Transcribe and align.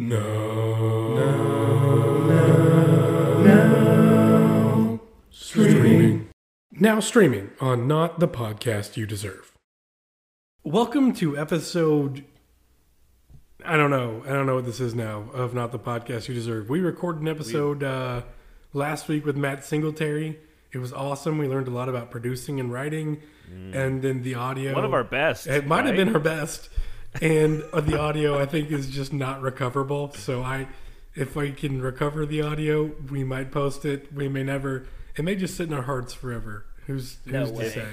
No. 0.00 1.16
No. 1.16 2.26
No. 2.28 3.42
No. 3.42 5.00
Streaming. 5.30 6.28
Now 6.70 7.00
streaming 7.00 7.50
on 7.60 7.88
Not 7.88 8.20
the 8.20 8.28
Podcast 8.28 8.96
You 8.96 9.06
Deserve. 9.06 9.56
Welcome 10.62 11.12
to 11.14 11.36
episode. 11.36 12.24
I 13.64 13.76
don't 13.76 13.90
know. 13.90 14.22
I 14.24 14.28
don't 14.28 14.46
know 14.46 14.54
what 14.54 14.66
this 14.66 14.78
is 14.78 14.94
now 14.94 15.30
of 15.34 15.52
Not 15.52 15.72
the 15.72 15.80
Podcast 15.80 16.28
You 16.28 16.34
Deserve. 16.34 16.70
We 16.70 16.78
recorded 16.78 17.22
an 17.22 17.28
episode 17.28 17.82
uh, 17.82 18.22
last 18.72 19.08
week 19.08 19.26
with 19.26 19.36
Matt 19.36 19.64
Singletary. 19.64 20.38
It 20.70 20.78
was 20.78 20.92
awesome. 20.92 21.38
We 21.38 21.48
learned 21.48 21.66
a 21.66 21.72
lot 21.72 21.88
about 21.88 22.12
producing 22.12 22.60
and 22.60 22.72
writing, 22.72 23.20
and 23.72 24.00
then 24.00 24.22
the 24.22 24.36
audio. 24.36 24.74
One 24.76 24.84
of 24.84 24.94
our 24.94 25.02
best. 25.02 25.48
It 25.48 25.66
might 25.66 25.86
have 25.86 25.96
been 25.96 26.08
her 26.08 26.20
best, 26.20 26.68
and 27.20 27.62
uh, 27.72 27.80
the 27.80 27.98
audio 27.98 28.38
I 28.38 28.46
think 28.46 28.70
is 28.70 28.88
just 28.88 29.12
not 29.12 29.40
recoverable. 29.42 30.12
So 30.12 30.42
I, 30.42 30.66
if 31.14 31.34
we 31.36 31.52
can 31.52 31.80
recover 31.82 32.26
the 32.26 32.42
audio, 32.42 32.92
we 33.10 33.24
might 33.24 33.50
post 33.50 33.84
it. 33.84 34.12
We 34.12 34.28
may 34.28 34.42
never. 34.42 34.86
It 35.16 35.24
may 35.24 35.34
just 35.34 35.56
sit 35.56 35.68
in 35.68 35.74
our 35.74 35.82
hearts 35.82 36.12
forever. 36.14 36.64
Who's 36.86 37.18
No 37.26 37.40
who's 37.40 37.52
way. 37.52 37.64
to 37.64 37.70
say? 37.70 37.88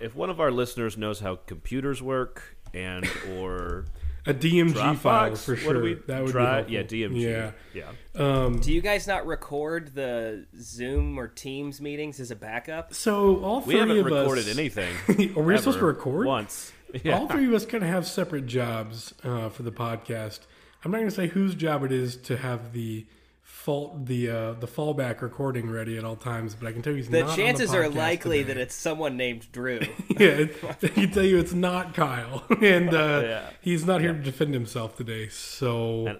If 0.00 0.14
one 0.16 0.30
of 0.30 0.40
our 0.40 0.50
listeners 0.50 0.96
knows 0.98 1.20
how 1.20 1.36
computers 1.46 2.02
work 2.02 2.56
and 2.74 3.08
or 3.36 3.84
A 4.26 4.34
DMG 4.34 4.72
Dropbox, 4.74 4.96
file 4.98 5.34
for 5.36 5.52
what 5.52 5.60
sure. 5.60 5.82
we 5.82 5.94
that 6.08 6.22
would 6.24 6.32
try? 6.32 6.62
be 6.62 6.72
Yeah. 6.72 6.82
DMG. 6.82 7.20
Yeah. 7.22 7.50
yeah. 7.74 7.92
Um, 8.16 8.58
Do 8.58 8.72
you 8.72 8.80
guys 8.80 9.06
not 9.06 9.26
record 9.26 9.94
the 9.94 10.46
Zoom 10.60 11.18
or 11.18 11.28
Teams 11.28 11.80
meetings 11.80 12.18
as 12.18 12.30
a 12.32 12.36
backup? 12.36 12.92
so 12.94 13.42
all 13.44 13.60
We 13.60 13.74
three 13.74 13.80
haven't 13.80 13.98
of 13.98 14.04
recorded 14.06 14.48
us, 14.48 14.58
anything. 14.58 14.92
Are 15.36 15.42
we 15.42 15.56
supposed 15.58 15.78
to 15.78 15.84
record? 15.84 16.26
once? 16.26 16.72
Yeah. 17.04 17.18
All 17.18 17.26
three 17.28 17.46
of 17.46 17.54
us 17.54 17.64
kind 17.66 17.82
of 17.82 17.88
have 17.90 18.06
separate 18.06 18.46
jobs 18.46 19.14
uh, 19.24 19.48
for 19.48 19.62
the 19.62 19.72
podcast. 19.72 20.40
I'm 20.84 20.90
not 20.90 20.98
going 20.98 21.08
to 21.10 21.14
say 21.14 21.26
whose 21.28 21.54
job 21.54 21.84
it 21.84 21.92
is 21.92 22.16
to 22.18 22.36
have 22.36 22.72
the 22.72 23.06
fault 23.40 24.06
the 24.06 24.28
uh, 24.28 24.52
the 24.54 24.66
fallback 24.66 25.20
recording 25.22 25.70
ready 25.70 25.96
at 25.96 26.04
all 26.04 26.16
times, 26.16 26.54
but 26.54 26.66
I 26.68 26.72
can 26.72 26.82
tell 26.82 26.92
you 26.92 26.98
he's 26.98 27.08
The 27.08 27.20
not 27.20 27.30
on 27.30 27.36
chances 27.36 27.70
the 27.70 27.78
are 27.78 27.88
likely 27.88 28.38
today. 28.38 28.54
that 28.54 28.60
it's 28.60 28.74
someone 28.74 29.16
named 29.16 29.46
Drew. 29.52 29.80
yeah, 30.18 30.46
I 30.62 30.88
can 30.88 31.10
tell 31.12 31.22
you 31.24 31.38
it's 31.38 31.52
not 31.54 31.94
Kyle, 31.94 32.44
and 32.60 32.92
uh, 32.92 33.20
Yeah. 33.24 33.50
he's 33.60 33.84
not 33.86 34.00
here 34.00 34.12
to 34.12 34.18
defend 34.18 34.52
himself 34.52 34.96
today. 34.96 35.28
So 35.28 36.08
And 36.08 36.18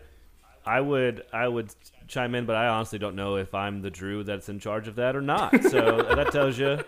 I 0.64 0.80
would 0.80 1.24
I 1.32 1.48
would 1.48 1.74
chime 2.06 2.34
in, 2.34 2.46
but 2.46 2.54
I 2.56 2.68
honestly 2.68 2.98
don't 3.00 3.16
know 3.16 3.36
if 3.36 3.54
I'm 3.54 3.82
the 3.82 3.90
Drew 3.90 4.22
that's 4.24 4.48
in 4.48 4.58
charge 4.60 4.86
of 4.88 4.94
that 4.96 5.16
or 5.16 5.22
not. 5.22 5.62
So 5.64 6.02
that 6.02 6.30
tells 6.32 6.58
you. 6.58 6.78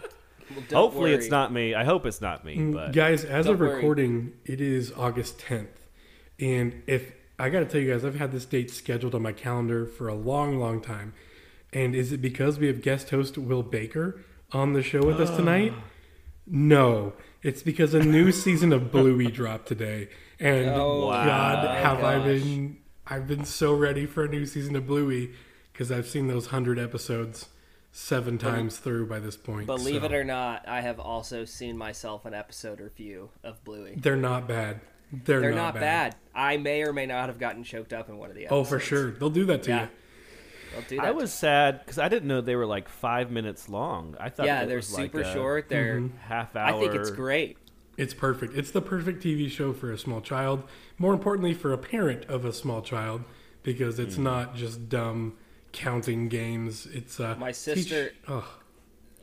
Well, 0.51 0.65
don't 0.69 0.73
Hopefully, 0.73 1.15
it's 1.15 1.31
not 1.31 1.53
me. 1.53 1.75
I 1.75 1.85
hope 1.85 2.07
it's 2.07 2.21
not 2.21 2.45
me. 2.45 2.57
Mm, 2.57 2.73
but 2.75 2.93
guys, 2.93 3.25
as 3.25 3.47
Don't 3.47 3.55
of 3.55 3.61
worry. 3.61 3.77
recording, 3.77 4.33
it 4.45 4.61
is 4.61 4.93
August 4.93 5.39
10th, 5.39 5.69
and 6.39 6.83
if 6.87 7.13
I 7.39 7.49
got 7.49 7.61
to 7.61 7.67
tell 7.67 7.81
you 7.81 7.93
guys, 7.93 8.05
I've 8.05 8.17
had 8.17 8.33
this 8.33 8.45
date 8.45 8.71
scheduled 8.71 9.15
on 9.15 9.23
my 9.23 9.33
calendar 9.33 9.87
for 9.87 10.09
a 10.09 10.15
long, 10.15 10.59
long 10.59 10.81
time. 10.81 11.15
And 11.73 11.95
is 11.95 12.13
it 12.13 12.19
because 12.19 12.59
we 12.59 12.69
have 12.69 12.81
guest 12.83 13.11
host 13.11 13.37
Will 13.37 13.65
Baker 13.65 14.21
on 14.53 14.73
the 14.75 14.83
show 14.83 15.05
with 15.05 15.21
us 15.21 15.31
ah. 15.31 15.37
tonight? 15.37 15.73
No, 16.47 17.15
it's 17.43 17.63
because 17.63 17.95
a 17.95 18.03
new 18.03 18.31
season 18.45 18.73
of 18.73 18.93
Bluey 18.93 19.31
dropped 19.31 19.67
today, 19.67 20.09
and 20.39 20.69
Oh, 20.71 21.11
God, 21.11 21.65
my 21.65 21.75
have 21.75 22.05
I 22.05 22.19
been? 22.19 22.79
I've 23.07 23.27
been 23.27 23.45
so 23.45 23.75
ready 23.75 24.07
for 24.07 24.25
a 24.25 24.29
new 24.29 24.47
season 24.47 24.77
of 24.77 24.87
Bluey 24.87 25.33
because 25.73 25.91
I've 25.91 26.07
seen 26.07 26.29
those 26.29 26.47
hundred 26.47 26.79
episodes 26.79 27.49
seven 27.97 28.37
times 28.39 28.79
through 28.79 29.07
by 29.07 29.21
this 29.21 29.37
point. 29.37 29.67
Believe 29.67 30.01
so 30.03 30.07
it 30.07 30.13
or 30.13 30.25
not, 30.25 30.67
I 30.67 30.81
have 30.81 30.99
also 30.99 31.45
seen 31.45 31.79
myself 31.79 32.25
an 32.25 32.35
episode 32.35 32.81
or 32.81 32.91
few 32.91 33.31
of 33.45 33.63
Bluey. 33.63 33.95
they're 33.97 34.17
not 34.17 34.49
bad. 34.49 34.81
They're, 35.13 35.41
They're 35.41 35.55
not, 35.55 35.75
bad. 35.75 36.17
I 36.35 36.57
may 36.57 36.83
or 36.83 36.93
may 36.93 37.07
not 37.07 37.29
have 37.29 37.39
gotten 37.39 37.63
choked 37.63 37.93
up 37.93 38.09
in 38.09 38.19
one 38.19 38.31
of 38.31 38.35
the 38.37 38.47
episodes. 38.47 38.67
Oh, 38.67 38.69
for 38.69 38.81
sure. 38.81 39.13
They'll 39.13 39.31
do 39.31 39.45
that 39.45 39.63
to 39.65 39.71
Yeah. 39.71 39.83
you. 39.83 39.89
That. 40.89 41.05
I 41.07 41.13
was 41.13 41.33
sad 41.33 41.79
because 41.79 42.01
I 42.01 42.09
didn't 42.09 42.27
know 42.27 42.41
they 42.41 42.57
were 42.57 42.67
like 42.67 42.89
five 42.89 43.31
minutes 43.31 43.69
long. 43.69 44.17
I 44.19 44.29
thought 44.29 44.47
yeah, 44.47 44.63
it 44.63 44.67
they're 44.67 44.79
was 44.79 44.93
like 44.93 45.13
super 45.13 45.21
a 45.21 45.33
short. 45.33 45.69
They're. 45.69 46.03
half 46.23 46.57
hour. 46.57 46.75
I 46.77 46.81
think 46.81 46.95
it's 46.97 47.13
great. 47.13 47.59
It's 47.97 48.13
perfect. 48.13 48.57
It's 48.57 48.73
the 48.73 48.83
perfect 48.83 49.23
TV 49.23 49.49
show 49.49 49.73
for 49.73 49.93
a 49.93 49.99
small 49.99 50.21
child. 50.21 50.65
More 50.99 51.15
importantly, 51.15 51.55
for 51.55 51.73
a 51.73 51.79
parent 51.79 52.25
of 52.25 52.45
a 52.45 52.53
small 52.53 52.83
child, 52.83 53.23
because 53.63 54.01
it's 54.01 54.17
Hmm. 54.17 54.25
not 54.25 54.57
just 54.57 54.89
dumb 54.89 55.35
counting 55.75 56.29
games. 56.29 56.87
It's 56.87 57.21
uh, 57.21 57.35
My 57.39 57.49
teach- 57.49 57.57
sister- 57.57 58.13
Ugh. 58.27 58.45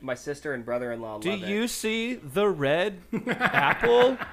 My 0.00 0.14
sister 0.14 0.52
and 0.52 0.64
brother-in-law 0.64 1.18
Do 1.20 1.30
love 1.30 1.48
you 1.48 1.68
see 1.68 2.14
the 2.14 2.48
red 2.48 3.00
apple? 3.28 4.18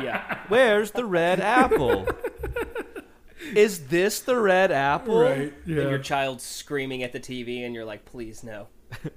Yeah. 0.00 0.38
Where's 0.48 0.90
the 0.92 1.04
red 1.04 1.38
apple? 1.38 2.08
Is 3.54 3.88
this 3.88 4.20
the 4.20 4.36
red 4.40 4.72
apple? 4.72 5.20
right? 5.20 5.52
And 5.66 5.76
your 5.76 5.98
child's 5.98 6.42
screaming 6.44 7.02
at 7.02 7.12
the 7.12 7.20
TV, 7.20 7.64
and 7.66 7.74
you're 7.74 7.84
like, 7.84 8.04
"Please 8.06 8.42
no." 8.42 8.68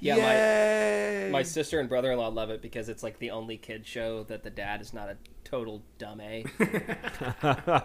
Yeah, 0.00 0.16
Yay! 0.16 1.28
my 1.30 1.38
my 1.38 1.42
sister 1.44 1.78
and 1.78 1.88
brother-in-law 1.88 2.28
love 2.28 2.50
it 2.50 2.60
because 2.62 2.88
it's 2.88 3.02
like 3.04 3.18
the 3.20 3.30
only 3.30 3.56
kid 3.56 3.86
show 3.86 4.24
that 4.24 4.42
the 4.42 4.50
dad 4.50 4.80
is 4.80 4.92
not 4.92 5.08
a 5.08 5.16
total 5.44 5.82
dumb 5.98 6.20
a. 6.20 6.44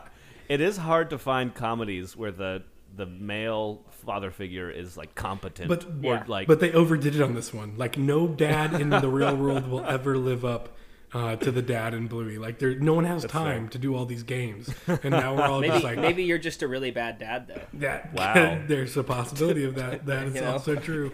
it 0.50 0.62
is 0.62 0.78
hard 0.78 1.10
to 1.12 1.18
find 1.20 1.54
comedies 1.54 2.16
where 2.16 2.32
the 2.32 2.64
the 2.98 3.06
male 3.06 3.86
father 4.06 4.32
figure 4.32 4.70
is 4.70 4.98
like 4.98 5.16
competent 5.16 5.70
But- 5.70 5.86
or 5.86 5.92
Yeah. 6.02 6.24
like 6.28 6.48
But 6.48 6.60
they 6.60 6.72
overdid 6.74 7.16
it 7.16 7.22
on 7.22 7.34
this 7.36 7.54
one. 7.54 7.76
Like 7.78 7.98
no 7.98 8.28
dad 8.28 8.74
in 8.74 8.90
the 8.90 9.08
real 9.08 9.36
world 9.44 9.68
will 9.70 9.86
ever 9.86 10.18
live 10.18 10.44
up 10.44 10.76
uh, 11.14 11.38
to 11.38 11.52
the 11.52 11.62
dad 11.62 11.94
in 11.94 12.08
Bluey. 12.08 12.38
Like 12.38 12.60
there, 12.60 12.76
no 12.78 12.94
one 12.94 13.06
has 13.06 13.24
time 13.24 13.62
fair. 13.64 13.70
to 13.70 13.78
do 13.80 13.96
all 13.96 14.06
these 14.06 14.24
games, 14.24 14.70
and 14.88 15.12
now 15.12 15.36
we're 15.36 15.44
all 15.44 15.60
Maybe 15.62 15.72
just 15.72 15.84
like 15.86 15.98
maybe 16.00 16.24
you're 16.26 16.38
just 16.38 16.62
a 16.64 16.68
really 16.68 16.92
bad 16.92 17.18
dad 17.18 17.48
though. 17.48 17.62
that. 17.76 18.14
Wow. 18.14 18.62
there's 18.68 18.98
a 18.98 19.04
possibility 19.04 19.64
of 19.64 19.76
that. 19.76 20.06
That 20.06 20.28
is 20.28 20.36
You 20.36 20.42
know? 20.42 20.52
also 20.52 20.76
true. 20.76 21.14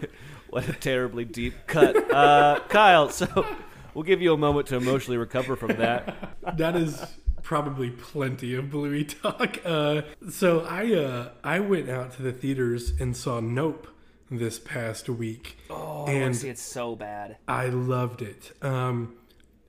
what 0.50 0.68
a 0.68 0.72
terribly 0.72 1.24
deep 1.24 1.54
cut. 1.68 1.96
Uh, 2.12 2.58
Kyle, 2.68 3.08
so 3.08 3.46
we'll 3.94 4.02
give 4.02 4.20
you 4.20 4.32
a 4.34 4.36
moment 4.36 4.66
to 4.68 4.76
emotionally 4.76 5.16
recover 5.16 5.54
from 5.54 5.76
that. 5.76 6.34
that 6.56 6.74
is 6.74 7.00
probably 7.44 7.90
plenty 7.90 8.54
of 8.54 8.70
Bluey 8.70 9.04
talk. 9.04 9.58
Uh, 9.64 10.02
so 10.30 10.60
I 10.68 10.92
uh, 10.94 11.28
I 11.44 11.60
went 11.60 11.88
out 11.88 12.12
to 12.16 12.22
the 12.22 12.32
theaters 12.32 12.92
and 12.98 13.16
saw 13.16 13.38
Nope 13.40 13.86
this 14.30 14.58
past 14.58 15.08
week, 15.08 15.56
Oh, 15.70 16.06
and 16.06 16.34
see 16.34 16.48
it 16.48 16.58
so 16.58 16.96
bad. 16.96 17.36
I 17.46 17.66
loved 17.68 18.20
it. 18.22 18.52
Um, 18.62 19.14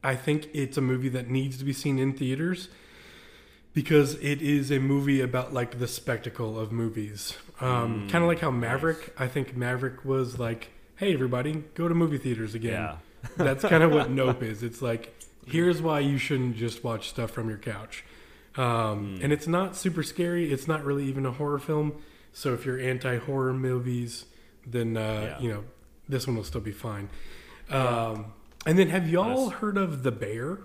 I 0.04 0.16
think 0.16 0.50
it's 0.54 0.78
a 0.78 0.82
movie 0.82 1.10
that 1.10 1.30
needs 1.30 1.58
to 1.60 1.64
be 1.66 1.74
seen 1.74 2.00
in 2.00 2.14
theaters 2.14 2.70
because 3.74 4.16
it 4.16 4.42
is 4.42 4.72
a 4.72 4.80
movie 4.80 5.22
about 5.22 5.54
like 5.54 5.80
the 5.80 5.88
spectacle 5.88 6.58
of 6.60 6.72
movies. 6.72 7.36
Um, 7.62 8.08
kind 8.10 8.24
of 8.24 8.28
like 8.28 8.40
how 8.40 8.52
Maverick. 8.52 9.14
I 9.18 9.28
think 9.28 9.56
Maverick 9.56 10.04
was 10.06 10.40
like, 10.40 10.70
"Hey, 10.98 11.14
everybody, 11.14 11.64
go 11.76 11.88
to 11.88 11.96
movie 11.96 12.18
theaters 12.18 12.56
again." 12.56 12.74
Yeah. 12.74 12.98
That's 13.38 13.64
kind 13.64 13.82
of 13.84 13.92
what 13.92 14.10
Nope 14.12 14.44
is. 14.44 14.62
It's 14.62 14.82
like, 14.82 15.15
here's 15.46 15.82
why 15.82 16.00
you 16.00 16.18
shouldn't 16.18 16.58
just 16.58 16.84
watch 16.84 17.10
stuff 17.10 17.32
from 17.32 17.50
your 17.50 17.58
couch. 17.58 18.04
Um, 18.56 19.20
And 19.22 19.32
it's 19.34 19.48
not 19.48 19.76
super 19.76 20.04
scary. 20.04 20.52
It's 20.52 20.68
not 20.68 20.84
really 20.84 21.06
even 21.06 21.26
a 21.26 21.32
horror 21.32 21.60
film. 21.60 21.94
So 22.34 22.54
if 22.54 22.66
you're 22.66 22.80
anti 22.80 23.18
horror 23.18 23.54
movies, 23.54 24.26
then 24.66 24.98
uh, 24.98 25.38
Yeah. 25.38 25.40
you 25.40 25.50
know 25.54 25.64
this 26.08 26.28
one 26.28 26.36
will 26.36 26.44
still 26.44 26.62
be 26.62 26.72
fine. 26.72 27.10
Um, 27.70 28.34
and 28.66 28.78
then, 28.80 28.90
have 28.90 29.10
y'all 29.10 29.48
Nice. 29.50 29.60
heard 29.60 29.78
of 29.78 30.04
the 30.04 30.12
Bear? 30.12 30.60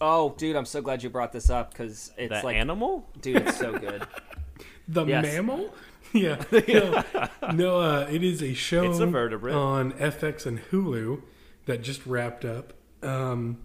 Oh, 0.00 0.34
dude, 0.38 0.56
I'm 0.56 0.64
so 0.64 0.80
glad 0.80 1.02
you 1.02 1.10
brought 1.10 1.32
this 1.32 1.50
up 1.50 1.72
because 1.72 2.10
it's 2.16 2.30
That 2.30 2.44
like, 2.44 2.56
animal? 2.56 3.06
dude, 3.20 3.36
it's 3.36 3.58
so 3.58 3.78
good. 3.78 4.06
The 4.88 5.04
Yes. 5.06 5.22
mammal? 5.24 5.72
Yeah. 6.12 6.42
No, 6.66 7.04
no 7.52 7.80
uh, 7.80 8.08
it 8.10 8.24
is 8.24 8.42
a 8.42 8.52
show 8.54 8.90
It's 8.90 8.98
a 8.98 9.06
vertebrate. 9.06 9.54
on 9.54 9.92
FX 9.92 10.44
and 10.46 10.58
Hulu 10.70 11.22
that 11.66 11.82
just 11.82 12.04
wrapped 12.06 12.44
up, 12.44 12.72
um, 13.02 13.58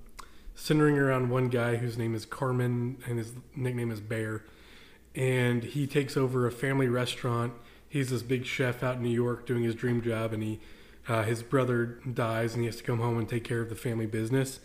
centering 0.56 0.98
around 0.98 1.30
one 1.30 1.50
guy 1.50 1.76
whose 1.78 1.98
name 1.98 2.16
is 2.16 2.26
Carmen 2.26 2.98
and 3.06 3.18
his 3.18 3.34
nickname 3.56 3.92
is 3.92 4.00
Bear. 4.00 4.44
And 5.14 5.64
he 5.64 5.88
takes 5.88 6.18
over 6.18 6.46
a 6.48 6.52
family 6.52 6.88
restaurant. 6.88 7.54
He's 7.88 8.10
this 8.10 8.24
big 8.24 8.46
chef 8.46 8.84
out 8.84 8.98
in 8.98 9.04
New 9.04 9.10
York 9.10 9.46
doing 9.46 9.64
his 9.64 9.76
dream 9.76 10.02
job, 10.02 10.34
and 10.34 10.44
he 10.44 10.60
uh, 11.08 11.24
his 11.24 11.44
brother 11.44 12.00
dies, 12.14 12.54
and 12.56 12.64
he 12.64 12.66
has 12.66 12.78
to 12.78 12.84
come 12.84 13.00
home 13.00 13.18
and 13.20 13.30
take 13.30 13.44
care 13.44 13.62
of 13.62 13.70
the 13.70 13.76
family 13.76 14.08
business. 14.08 14.60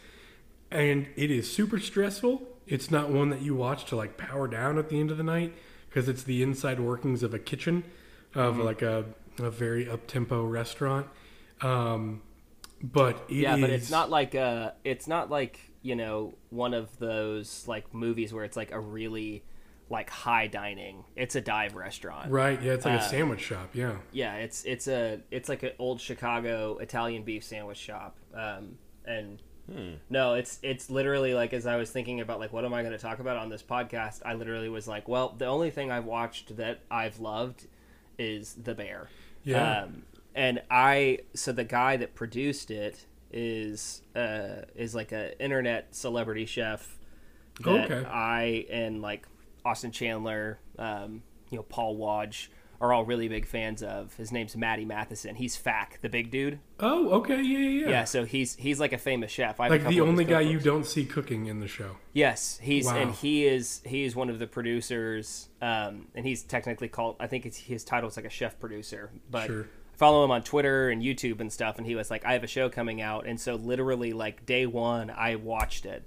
And 0.70 1.06
it 1.14 1.31
is 1.31 1.53
super 1.53 1.79
stressful. 1.79 2.43
It's 2.67 2.91
not 2.91 3.11
one 3.11 3.31
that 3.31 3.43
you 3.43 3.55
watch 3.55 3.85
to 3.87 3.97
like 3.97 4.17
power 4.17 4.49
down 4.49 4.79
at 4.79 4.88
the 4.88 4.99
end 4.99 5.11
of 5.11 5.19
the 5.19 5.23
night 5.23 5.53
because 5.88 6.09
it's 6.09 6.23
the 6.23 6.43
inside 6.43 6.81
workings 6.81 7.23
of 7.23 7.35
a 7.35 7.38
kitchen 7.38 7.85
of 8.35 8.55
Mm-hmm. 8.55 8.62
like 8.64 8.82
a, 8.82 9.05
a 9.38 9.50
very 9.50 9.88
up 9.88 10.06
tempo 10.06 10.44
restaurant. 10.44 11.06
Um, 11.61 12.23
but 12.82 13.25
it 13.29 13.37
yeah, 13.37 13.56
but 13.56 13.70
it's 13.70 13.91
not 13.91 14.09
like 14.11 14.35
uh 14.35 14.70
it's 14.85 15.06
not 15.06 15.31
like 15.31 15.69
you 15.82 15.97
know 15.97 16.35
one 16.50 16.75
of 16.75 16.99
those 16.99 17.67
like 17.67 17.93
movies 17.94 18.32
where 18.32 18.44
it's 18.44 18.56
like 18.56 18.73
a 18.73 18.81
really 18.81 19.44
like 19.88 20.09
high 20.09 20.47
dining. 20.47 21.05
It's 21.17 21.35
a 21.35 21.41
dive 21.41 21.75
restaurant. 21.75 22.31
right. 22.31 22.61
Yeah, 22.62 22.73
it's 22.73 22.85
like 22.85 23.00
a 23.00 23.03
uh, 23.03 23.09
sandwich 23.09 23.41
shop. 23.41 23.71
Yeah, 23.75 23.97
Yeah, 24.12 24.37
it's 24.37 24.65
it's 24.65 24.87
a 24.87 25.21
it's 25.31 25.49
like 25.49 25.62
an 25.62 25.73
old 25.79 26.00
Chicago 26.00 26.79
Italian 26.79 27.25
beef 27.25 27.44
sandwich 27.44 27.79
shop. 27.79 28.17
Um, 28.35 28.79
and 29.05 29.43
No, 30.09 30.35
it's 30.35 30.59
it's 30.62 30.91
literally 30.91 31.35
like 31.35 31.53
as 31.53 31.67
I 31.67 31.77
was 31.77 31.91
thinking 31.91 32.21
about 32.21 32.41
like 32.41 32.53
what 32.53 32.65
am 32.65 32.73
I 32.73 32.83
going 32.83 32.93
to 32.93 32.99
talk 32.99 33.19
about 33.19 33.37
on 33.37 33.49
this 33.49 33.62
podcast, 33.62 34.21
I 34.25 34.35
literally 34.35 34.69
was 34.69 34.87
like, 34.87 35.09
well, 35.09 35.35
the 35.37 35.47
only 35.47 35.71
thing 35.71 35.91
I've 35.91 36.06
watched 36.06 36.56
that 36.56 36.81
I've 36.91 37.21
loved 37.21 37.67
is 38.19 38.55
The 38.55 38.75
Bear. 38.75 39.09
Yeah. 39.44 39.83
Um, 39.83 40.03
and 40.35 40.62
I 40.71 41.21
so 41.35 41.53
the 41.53 41.65
guy 41.65 41.97
that 41.97 42.15
produced 42.15 42.71
it 42.71 43.06
is 43.32 44.03
uh 44.17 44.62
is 44.75 44.94
like 44.94 45.12
a 45.12 45.41
internet 45.43 45.94
celebrity 45.94 46.47
chef 46.47 46.99
that 47.65 47.91
Okay. 47.91 48.09
I 48.09 48.67
and 48.71 49.03
like 49.03 49.27
Austin 49.65 49.91
Chandler, 49.93 50.59
um, 50.79 51.23
you 51.50 51.59
know, 51.59 51.62
Paul 51.65 51.97
Wadge 51.97 52.50
are 52.81 52.94
all 52.94 53.05
really 53.05 53.29
big 53.29 53.44
fans 53.44 53.82
of. 53.82 54.15
His 54.17 54.32
name's 54.32 54.56
Matty 54.56 54.87
Matheson. 54.87 55.35
He's 55.35 55.55
Fack, 55.55 55.99
the 56.00 56.09
big 56.09 56.31
dude. 56.31 56.61
Oh, 56.79 57.11
okay, 57.19 57.43
yeah, 57.43 57.59
yeah, 57.59 57.81
yeah. 57.85 57.88
Yeah, 57.91 58.05
so 58.05 58.25
he's 58.25 58.56
he's 58.56 58.81
like 58.81 58.94
a 58.94 58.99
famous 58.99 59.31
chef. 59.31 59.61
I 59.61 59.69
like 59.69 59.87
the 59.87 60.00
only 60.00 60.25
guy 60.25 60.41
you 60.41 60.59
don't 60.59 60.87
see 60.87 61.05
cooking 61.05 61.44
in 61.47 61.61
the 61.61 61.69
show. 61.69 61.97
Yes, 62.15 62.59
he's 62.62 62.87
Wow. 62.87 62.97
and 62.97 63.15
he 63.15 63.44
is 63.47 63.83
he 63.85 64.05
is 64.05 64.17
one 64.17 64.31
of 64.31 64.38
the 64.38 64.47
producers, 64.47 65.50
um, 65.61 66.06
and 66.15 66.25
he's 66.25 66.43
technically 66.43 66.88
called. 66.88 67.17
I 67.21 67.26
think 67.26 67.44
it's 67.44 67.59
his 67.59 67.85
title 67.85 68.09
is 68.09 68.17
like 68.17 68.25
a 68.25 68.31
chef 68.31 68.59
producer, 68.59 69.11
but 69.31 69.47
Sure. 69.47 69.67
Follow 70.00 70.25
him 70.25 70.31
on 70.31 70.43
Twitter 70.43 70.88
and 70.88 71.02
YouTube 71.02 71.41
and 71.41 71.52
stuff. 71.52 71.76
And 71.76 71.87
he 71.87 71.94
was 71.94 72.11
like, 72.11 72.25
I 72.25 72.32
have 72.32 72.43
a 72.43 72.47
show 72.47 72.70
coming 72.70 73.02
out, 73.02 73.26
and 73.26 73.38
so 73.38 73.56
literally 73.56 74.14
like 74.14 74.47
day 74.47 74.64
one, 74.64 75.11
I 75.11 75.35
watched 75.35 75.85
it, 75.85 76.02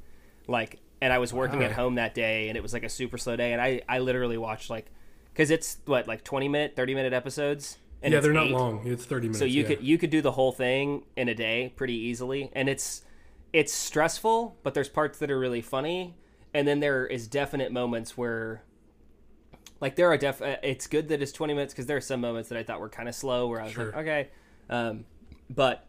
like, 0.48 0.80
and 1.00 1.14
I 1.14 1.20
was 1.20 1.32
working 1.32 1.62
at 1.62 1.74
home 1.74 1.94
that 1.96 2.16
day, 2.16 2.50
and 2.50 2.58
it 2.58 2.64
was 2.64 2.74
like 2.74 2.84
a 2.84 2.90
super 2.90 3.20
slow 3.20 3.36
day, 3.36 3.54
and 3.54 3.62
I 3.62 3.82
I 3.88 4.00
literally 4.00 4.40
watched 4.40 4.72
like, 4.72 4.88
because 5.32 5.52
it's 5.52 5.78
what 5.86 6.08
like 6.08 6.24
twenty 6.24 6.50
minute, 6.50 6.76
thirty 6.76 6.96
minute 6.96 7.14
episodes. 7.14 7.78
And 8.02 8.12
yeah, 8.12 8.20
they're 8.20 8.34
not 8.34 8.48
eight. 8.48 8.52
long. 8.54 8.82
It's 8.84 9.06
thirty 9.06 9.28
minutes. 9.28 9.38
So 9.38 9.46
you 9.46 9.62
yeah. 9.62 9.68
could 9.68 9.84
you 9.84 10.00
could 10.00 10.10
do 10.10 10.22
the 10.22 10.32
whole 10.32 10.52
thing 10.52 11.04
in 11.16 11.30
a 11.30 11.36
day 11.36 11.72
pretty 11.76 11.94
easily, 11.94 12.50
and 12.54 12.68
it's 12.68 13.04
it's 13.54 13.72
stressful, 13.72 14.58
but 14.64 14.74
there's 14.74 14.90
parts 14.90 15.20
that 15.20 15.30
are 15.30 15.38
really 15.38 15.62
funny, 15.62 16.16
and 16.52 16.68
then 16.68 16.80
there 16.80 17.06
is 17.06 17.28
definite 17.28 17.72
moments 17.72 18.18
where, 18.18 18.64
like 19.84 19.96
there 19.98 20.08
are 20.10 20.18
def. 20.18 20.42
uh, 20.42 20.56
It's 20.64 20.88
good 20.88 21.10
that 21.10 21.22
it's 21.22 21.34
20 21.34 21.54
minutes 21.54 21.74
because 21.74 21.86
there 21.88 21.98
are 21.98 22.02
some 22.02 22.22
moments 22.22 22.48
that 22.50 22.58
I 22.58 22.64
thought 22.64 22.80
were 22.80 22.88
kind 22.90 23.10
of 23.10 23.14
slow 23.16 23.48
where 23.48 23.60
I 23.60 23.66
was 23.66 23.74
Sure. 23.74 23.86
like, 23.88 23.96
okay, 23.96 24.30
um, 24.70 25.04
but 25.50 25.86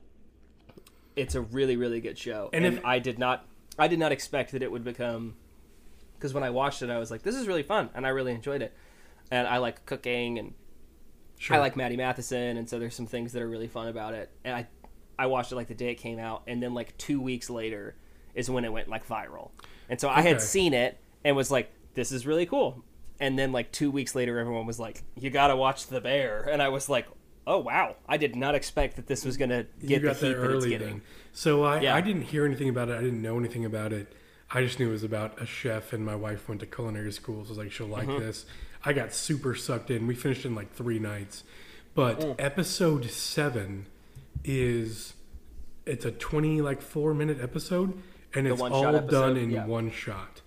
it's 1.17 1.35
a 1.37 1.41
really 1.41 1.77
really 1.77 2.01
good 2.01 2.19
show, 2.19 2.51
And 2.53 2.65
and, 2.67 2.79
if- 2.79 2.85
I 2.85 2.99
did 2.99 3.19
not 3.19 3.47
I 3.79 3.87
did 3.89 3.99
not 4.01 4.11
expect 4.13 4.51
that 4.53 4.63
it 4.63 4.71
would 4.71 4.85
become 4.85 5.37
because 6.17 6.35
when 6.35 6.43
I 6.43 6.51
watched 6.51 6.83
it, 6.83 6.91
I 6.91 6.99
was 6.99 7.11
like, 7.11 7.23
this 7.23 7.35
is 7.37 7.47
really 7.47 7.63
fun, 7.63 7.91
and 7.95 8.05
I 8.07 8.11
really 8.11 8.33
enjoyed 8.33 8.63
it, 8.63 8.73
and 9.31 9.47
I 9.47 9.59
like 9.59 9.87
cooking 9.87 10.39
and 10.39 10.55
Sure. 11.37 11.57
I 11.57 11.61
like 11.61 11.77
Matty 11.77 11.97
Matheson, 11.97 12.57
and 12.57 12.69
so 12.69 12.79
there's 12.79 12.95
some 12.95 13.07
things 13.07 13.33
that 13.33 13.43
are 13.43 13.49
really 13.49 13.67
fun 13.69 13.89
about 13.89 14.15
it. 14.15 14.31
And 14.45 14.55
I, 14.55 14.67
I 15.19 15.27
watched 15.27 15.51
it 15.53 15.57
like 15.57 15.67
the 15.67 15.75
day 15.75 15.91
it 15.91 15.97
came 15.97 16.19
out, 16.21 16.43
and 16.47 16.63
then 16.63 16.75
like 16.75 16.97
two 16.97 17.21
weeks 17.21 17.51
later 17.51 17.97
is 18.35 18.49
when 18.49 18.65
it 18.65 18.73
went 18.73 18.89
like 18.89 19.07
viral. 19.07 19.51
And 19.89 20.01
so 20.01 20.09
I 20.09 20.21
had 20.23 20.41
seen 20.41 20.73
it 20.75 20.99
and 21.25 21.35
was 21.37 21.51
like, 21.51 21.73
"This 21.95 22.13
is 22.13 22.25
really 22.27 22.47
cool." 22.47 22.85
And 23.21 23.39
then 23.39 23.53
like 23.53 23.71
two 23.73 23.91
weeks 23.91 24.15
later, 24.15 24.39
everyone 24.39 24.67
was 24.67 24.79
like, 24.81 25.03
"You 25.17 25.31
got 25.31 25.49
to 25.49 25.57
watch 25.57 25.87
The 25.87 26.01
Bear," 26.01 26.49
and 26.51 26.61
I 26.61 26.69
was 26.69 26.89
like, 26.89 27.07
"Oh 27.47 27.59
wow! 27.59 27.97
I 28.09 28.17
did 28.17 28.35
not 28.37 28.55
expect 28.55 28.97
that 28.97 29.07
this 29.07 29.25
was 29.25 29.37
gonna 29.37 29.65
get 29.87 30.03
the 30.03 30.15
heat 30.15 30.33
that 30.35 30.51
it's 30.55 30.67
getting." 30.67 30.89
then. 30.89 31.03
So 31.33 31.63
I, 31.65 31.81
Yeah. 31.81 31.95
I 31.95 32.01
didn't 32.01 32.23
hear 32.23 32.45
anything 32.45 32.69
about 32.69 32.89
it. 32.89 32.97
I 32.99 33.01
didn't 33.03 33.23
know 33.23 33.39
anything 33.39 33.65
about 33.65 33.93
it. 33.93 34.13
I 34.51 34.63
just 34.63 34.79
knew 34.79 34.89
it 34.89 34.93
was 34.93 35.05
about 35.05 35.41
a 35.41 35.47
chef, 35.47 35.93
and 35.93 36.05
my 36.05 36.15
wife 36.15 36.49
went 36.49 36.61
to 36.61 36.67
culinary 36.67 37.13
school, 37.13 37.43
so 37.45 37.49
I 37.49 37.51
was 37.51 37.59
like, 37.59 37.73
she'll 37.73 37.87
like 37.87 38.09
Mm-hmm. 38.09 38.25
this. 38.25 38.47
I 38.85 38.93
got 38.93 39.15
super 39.15 39.55
sucked 39.55 39.91
in. 39.91 40.07
We 40.07 40.15
finished 40.15 40.45
in 40.45 40.55
like 40.55 40.73
three 40.75 40.99
nights. 40.99 41.45
But 41.95 42.21
Mm. 42.21 42.35
episode 42.39 43.05
seven 43.11 43.87
is 44.45 45.15
it's 45.87 46.05
a 46.05 46.11
twenty 46.11 46.61
like 46.61 46.83
four 46.83 47.15
minute 47.15 47.39
episode, 47.41 47.95
and 48.35 48.47
it's 48.47 48.61
all 48.61 48.87
episode, 48.97 49.11
done 49.11 49.37
in 49.37 49.51
yeah. 49.51 49.67
one 49.67 49.91
shot. 49.91 50.41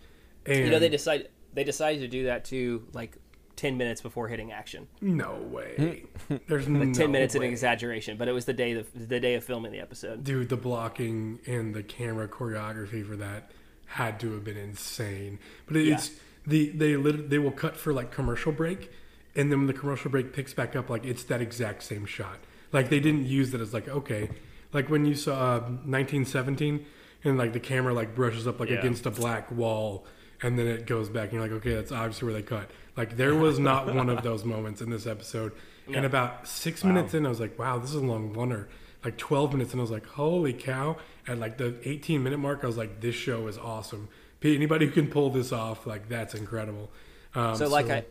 And 0.45 0.65
You 0.65 0.69
know, 0.71 0.79
they 0.79 0.89
decide 0.89 1.29
they 1.57 1.63
decided 1.63 1.99
to 2.01 2.07
do 2.07 2.25
that 2.25 2.45
too, 2.45 2.85
like 2.93 3.17
ten 3.55 3.75
minutes 3.77 3.99
before 4.01 4.27
hitting 4.27 4.51
action. 4.51 4.87
no 5.01 5.33
way. 5.51 6.03
There's 6.47 6.67
Like 6.69 6.87
no 6.87 6.93
ten 6.93 7.11
minutes 7.11 7.33
way. 7.35 7.45
an 7.47 7.51
exaggeration, 7.51 8.15
but 8.17 8.27
it 8.27 8.31
was 8.31 8.45
the 8.45 8.53
day 8.53 8.71
of, 8.73 8.87
the 9.09 9.19
day 9.19 9.33
of 9.33 9.43
filming 9.43 9.71
the 9.71 9.79
episode. 9.79 10.23
Dude, 10.23 10.49
the 10.49 10.55
blocking 10.57 11.39
and 11.47 11.73
the 11.73 11.81
camera 11.83 12.27
choreography 12.27 13.05
for 13.05 13.15
that 13.15 13.51
had 13.87 14.19
to 14.19 14.31
have 14.33 14.43
been 14.43 14.57
insane. 14.57 15.39
But 15.65 15.77
it's 15.77 16.11
the 16.45 16.69
they 16.69 16.95
lit- 16.95 17.29
they 17.31 17.39
will 17.39 17.51
cut 17.51 17.75
for 17.75 17.91
like 17.91 18.11
commercial 18.11 18.51
break, 18.51 18.91
and 19.35 19.51
then 19.51 19.59
when 19.59 19.67
the 19.67 19.73
commercial 19.73 20.11
break 20.11 20.33
picks 20.33 20.53
back 20.53 20.75
up, 20.75 20.89
like 20.89 21.05
it's 21.05 21.23
that 21.25 21.41
exact 21.41 21.81
same 21.83 22.05
shot. 22.05 22.37
Like 22.71 22.89
they 22.89 22.99
didn't 22.99 23.25
use 23.25 23.53
it 23.55 23.61
as 23.61 23.73
like 23.73 23.87
okay, 23.87 24.29
like 24.73 24.89
when 24.89 25.05
you 25.05 25.15
saw 25.15 25.55
uh, 25.55 25.59
1917, 25.61 26.85
and 27.23 27.37
like 27.37 27.53
the 27.53 27.59
camera 27.59 27.93
like 27.93 28.13
brushes 28.13 28.45
up 28.47 28.59
like 28.59 28.69
Yeah. 28.69 28.75
against 28.79 29.05
a 29.05 29.11
black 29.11 29.49
wall, 29.51 30.05
and 30.41 30.57
then 30.57 30.67
it 30.67 30.85
goes 30.85 31.09
back, 31.09 31.25
and 31.25 31.33
you're 31.33 31.41
like 31.41 31.51
okay, 31.51 31.75
that's 31.75 31.91
obviously 31.91 32.25
where 32.27 32.33
they 32.33 32.43
cut. 32.43 32.69
Like 32.95 33.17
there 33.17 33.35
was 33.35 33.59
not 33.59 33.93
one 33.93 34.09
of 34.09 34.23
those 34.23 34.43
moments 34.43 34.81
in 34.81 34.89
this 34.89 35.07
episode. 35.07 35.53
And 35.87 36.05
about 36.05 36.49
six 36.49 36.83
minutes 36.83 37.13
in, 37.13 37.25
I 37.25 37.29
was 37.29 37.39
like, 37.39 37.57
wow, 37.57 37.77
this 37.79 37.91
is 37.91 37.95
a 37.95 38.05
long 38.05 38.35
oneer 38.35 38.67
like 39.07 39.17
12 39.17 39.53
minutes 39.53 39.71
and 39.71 39.79
I 39.79 39.83
was 39.83 39.91
like, 39.91 40.05
holy 40.05 40.53
cow. 40.53 40.97
At 41.27 41.39
like 41.39 41.57
the 41.57 41.77
18 41.83 42.23
minute 42.23 42.39
mark, 42.39 42.59
I 42.63 42.67
was 42.67 42.77
like, 42.77 43.01
this 43.01 43.15
show 43.15 43.47
is 43.47 43.57
awesome. 43.57 44.09
P- 44.39 44.55
Anybody 44.55 44.85
who 44.85 44.91
can 44.91 45.07
pull 45.07 45.29
this 45.29 45.51
off, 45.51 45.87
like, 45.87 46.09
that's 46.09 46.33
incredible. 46.33 46.91
Um, 47.35 47.55
so 47.55 47.67
like 47.67 47.89
I 47.89 48.05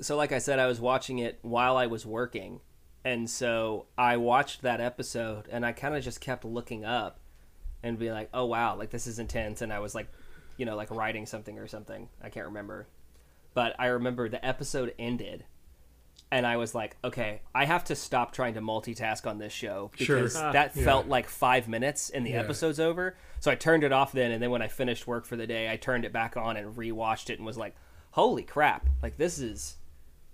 so 0.00 0.16
like 0.16 0.32
I 0.32 0.38
said 0.38 0.58
I 0.58 0.66
was 0.66 0.80
watching 0.80 1.18
it 1.18 1.38
while 1.42 1.76
I 1.76 1.86
was 1.86 2.04
working 2.04 2.60
and 3.04 3.28
so 3.28 3.86
I 3.96 4.16
watched 4.16 4.62
that 4.62 4.80
episode 4.80 5.48
and 5.50 5.64
I 5.64 5.72
kind 5.72 5.94
of 5.94 6.02
just 6.02 6.20
kept 6.20 6.44
looking 6.44 6.84
up 6.84 7.20
and 7.82 7.98
be 7.98 8.10
like 8.10 8.28
oh 8.34 8.44
wow 8.44 8.76
like 8.76 8.90
this 8.90 9.06
is 9.06 9.18
intense 9.18 9.62
and 9.62 9.72
I 9.72 9.78
was 9.78 9.94
like 9.94 10.08
you 10.60 10.66
know 10.66 10.76
like 10.76 10.90
writing 10.90 11.24
something 11.26 11.58
or 11.58 11.66
something 11.66 12.08
I 12.22 12.28
can't 12.28 12.46
remember 12.46 12.86
but 13.54 13.74
I 13.78 13.86
remember 13.86 14.28
the 14.28 14.44
episode 14.46 14.94
ended 14.98 15.44
and 16.30 16.46
I 16.46 16.58
was 16.58 16.74
like 16.74 16.96
okay 17.02 17.40
I 17.54 17.64
have 17.64 17.84
to 17.84 17.96
stop 17.96 18.32
trying 18.32 18.54
to 18.54 18.60
multitask 18.60 19.26
on 19.26 19.38
this 19.38 19.52
show 19.54 19.90
because 19.98 20.36
Ah, 20.36 20.52
that 20.52 20.76
yeah. 20.76 20.84
felt 20.84 21.06
like 21.08 21.28
5 21.28 21.66
minutes 21.66 22.10
and 22.10 22.26
the 22.26 22.32
Yeah. 22.32 22.40
episode's 22.40 22.78
over 22.78 23.16
so 23.40 23.50
I 23.50 23.54
turned 23.54 23.84
it 23.84 23.92
off 23.92 24.12
then 24.12 24.30
and 24.30 24.42
then 24.42 24.50
when 24.50 24.60
I 24.62 24.68
finished 24.68 25.06
work 25.06 25.24
for 25.24 25.36
the 25.36 25.46
day 25.46 25.70
I 25.72 25.76
turned 25.76 26.04
it 26.04 26.12
back 26.12 26.36
on 26.36 26.56
and 26.58 26.76
rewatched 26.76 27.30
it 27.30 27.38
and 27.38 27.46
was 27.46 27.56
like 27.56 27.74
holy 28.12 28.42
crap 28.42 28.86
like 29.02 29.16
this 29.16 29.38
is 29.38 29.76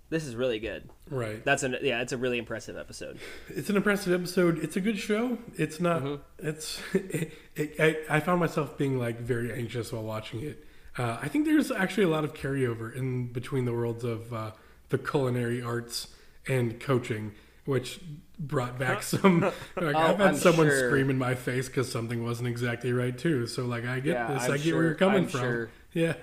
this 0.09 0.25
is 0.25 0.35
really 0.35 0.59
good 0.59 0.89
right. 1.09 1.43
that's 1.43 1.63
an 1.63 1.75
yeah 1.81 2.01
it's 2.01 2.13
a 2.13 2.17
really 2.17 2.37
impressive 2.37 2.77
episode 2.77 3.19
It's 3.49 3.69
an 3.69 3.75
impressive 3.75 4.13
episode. 4.13 4.59
It's 4.63 4.75
a 4.75 4.81
good 4.81 4.97
show. 4.97 5.37
It's 5.55 5.79
not, 5.79 6.01
Mm-hmm. 6.03 6.47
it's, 6.47 6.81
it, 6.93 7.33
it, 7.55 7.75
I, 8.09 8.17
I 8.17 8.19
found 8.19 8.39
myself 8.39 8.77
being 8.77 8.97
like 8.99 9.19
very 9.19 9.51
anxious 9.53 9.91
while 9.91 10.03
watching 10.03 10.41
it. 10.43 10.65
Uh, 10.97 11.17
I 11.21 11.27
think 11.27 11.45
there's 11.45 11.69
actually 11.71 12.03
a 12.05 12.09
lot 12.09 12.23
of 12.23 12.33
carryover 12.33 12.95
in 12.95 13.27
between 13.27 13.65
the 13.65 13.73
worlds 13.73 14.03
of 14.03 14.33
uh, 14.33 14.51
the 14.89 14.97
culinary 14.97 15.61
arts 15.61 16.07
and 16.47 16.79
coaching, 16.79 17.33
which 17.65 17.99
brought 18.39 18.79
back 18.79 19.03
some. 19.13 19.41
Like, 19.75 19.95
I've 19.95 20.17
had 20.17 20.21
Oh, 20.21 20.25
I'm 20.29 20.35
someone 20.35 20.67
sure. 20.67 20.89
scream 20.89 21.09
in 21.09 21.17
my 21.17 21.35
face 21.35 21.67
because 21.67 21.91
something 21.91 22.23
wasn't 22.23 22.47
exactly 22.47 22.93
right 22.93 23.15
too. 23.17 23.45
So 23.47 23.65
like, 23.65 23.85
I 23.85 23.99
get 23.99 24.13
Yeah, 24.13 24.33
this. 24.33 24.43
I'm 24.45 24.51
I 24.53 24.57
get 24.57 24.63
sure- 24.65 24.75
where 24.77 24.85
you're 24.85 24.95
coming 24.95 25.23
I'm 25.23 25.27
from. 25.29 25.41
sure. 25.41 25.69
Yeah. 25.93 26.13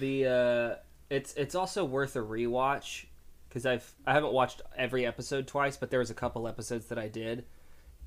the 0.00 0.26
uh 0.26 0.74
it's 1.10 1.32
it's 1.34 1.54
also 1.54 1.84
worth 1.84 2.16
a 2.16 2.20
rewatch 2.20 3.06
because 3.48 3.64
i've 3.66 3.94
i 4.06 4.12
haven't 4.12 4.32
watched 4.32 4.60
every 4.76 5.06
episode 5.06 5.46
twice 5.46 5.76
but 5.76 5.90
there 5.90 6.00
was 6.00 6.10
a 6.10 6.14
couple 6.14 6.46
episodes 6.48 6.86
that 6.86 6.98
i 6.98 7.08
did 7.08 7.44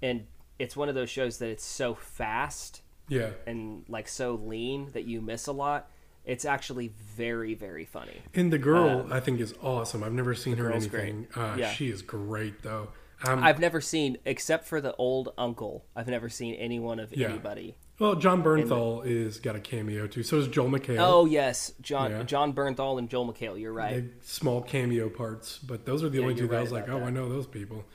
and 0.02 0.26
it's 0.60 0.76
one 0.76 0.88
of 0.90 0.96
those 0.96 1.10
shows 1.10 1.38
that 1.40 1.50
it's 1.50 1.66
so 1.66 1.96
fast 1.96 2.82
Yeah. 3.10 3.32
and 3.48 3.84
like 3.90 4.08
so 4.08 4.36
lean 4.36 4.90
that 4.94 5.06
you 5.06 5.22
miss 5.22 5.48
a 5.48 5.52
lot 5.52 5.90
it's 6.26 6.46
actually 6.46 6.90
very 7.16 7.56
very 7.56 7.86
funny 7.86 8.22
And 8.36 8.54
the 8.54 8.60
girl, 8.60 9.08
I 9.12 9.20
think, 9.20 9.40
is 9.40 9.56
awesome. 9.64 10.04
I've 10.04 10.14
never 10.14 10.36
seen 10.36 10.58
her 10.58 10.68
in 10.68 10.74
Um, 10.74 10.78
anything. 10.78 11.28
Uh, 11.36 11.56
Yeah. 11.58 11.72
She 11.72 11.90
is 11.90 12.04
great, 12.04 12.62
though. 12.62 12.90
Um, 13.26 13.44
i've 13.44 13.60
never 13.60 13.82
seen 13.82 14.18
except 14.26 14.66
for 14.68 14.80
the 14.82 14.96
old 14.98 15.34
uncle 15.38 15.86
i've 15.96 16.08
never 16.08 16.30
seen 16.30 16.54
any 16.56 16.80
one 16.80 17.00
of 17.00 17.12
Yeah. 17.16 17.30
anybody 17.30 17.76
well, 18.02 18.16
Jon 18.16 18.44
Bernthal 18.44 19.06
is 19.06 19.40
got 19.40 19.56
a 19.56 19.60
cameo 19.60 20.08
too. 20.08 20.24
So 20.24 20.38
is 20.38 20.48
Joel 20.48 20.70
McHale. 20.70 20.98
oh 21.00 21.26
yes 21.26 21.72
john 21.82 22.12
Yeah. 22.12 22.24
jon 22.24 22.52
bernthal 22.54 22.98
and 23.00 23.10
joel 23.10 23.32
mchale 23.32 23.60
you're 23.60 23.72
right 23.74 24.04
They- 24.04 24.14
small 24.22 24.62
cameo 24.62 25.08
parts, 25.10 25.58
but 25.60 25.86
those 25.86 26.04
are 26.04 26.10
the 26.10 26.20
only 26.20 26.34
two 26.34 26.42
you're 26.42 26.50
that 26.50 26.58
I 26.58 26.62
was 26.62 26.72
like, 26.72 26.90
oh, 26.90 27.00
that. 27.00 27.06
I 27.08 27.10
know 27.12 27.30
those 27.30 27.48
people. 27.48 27.86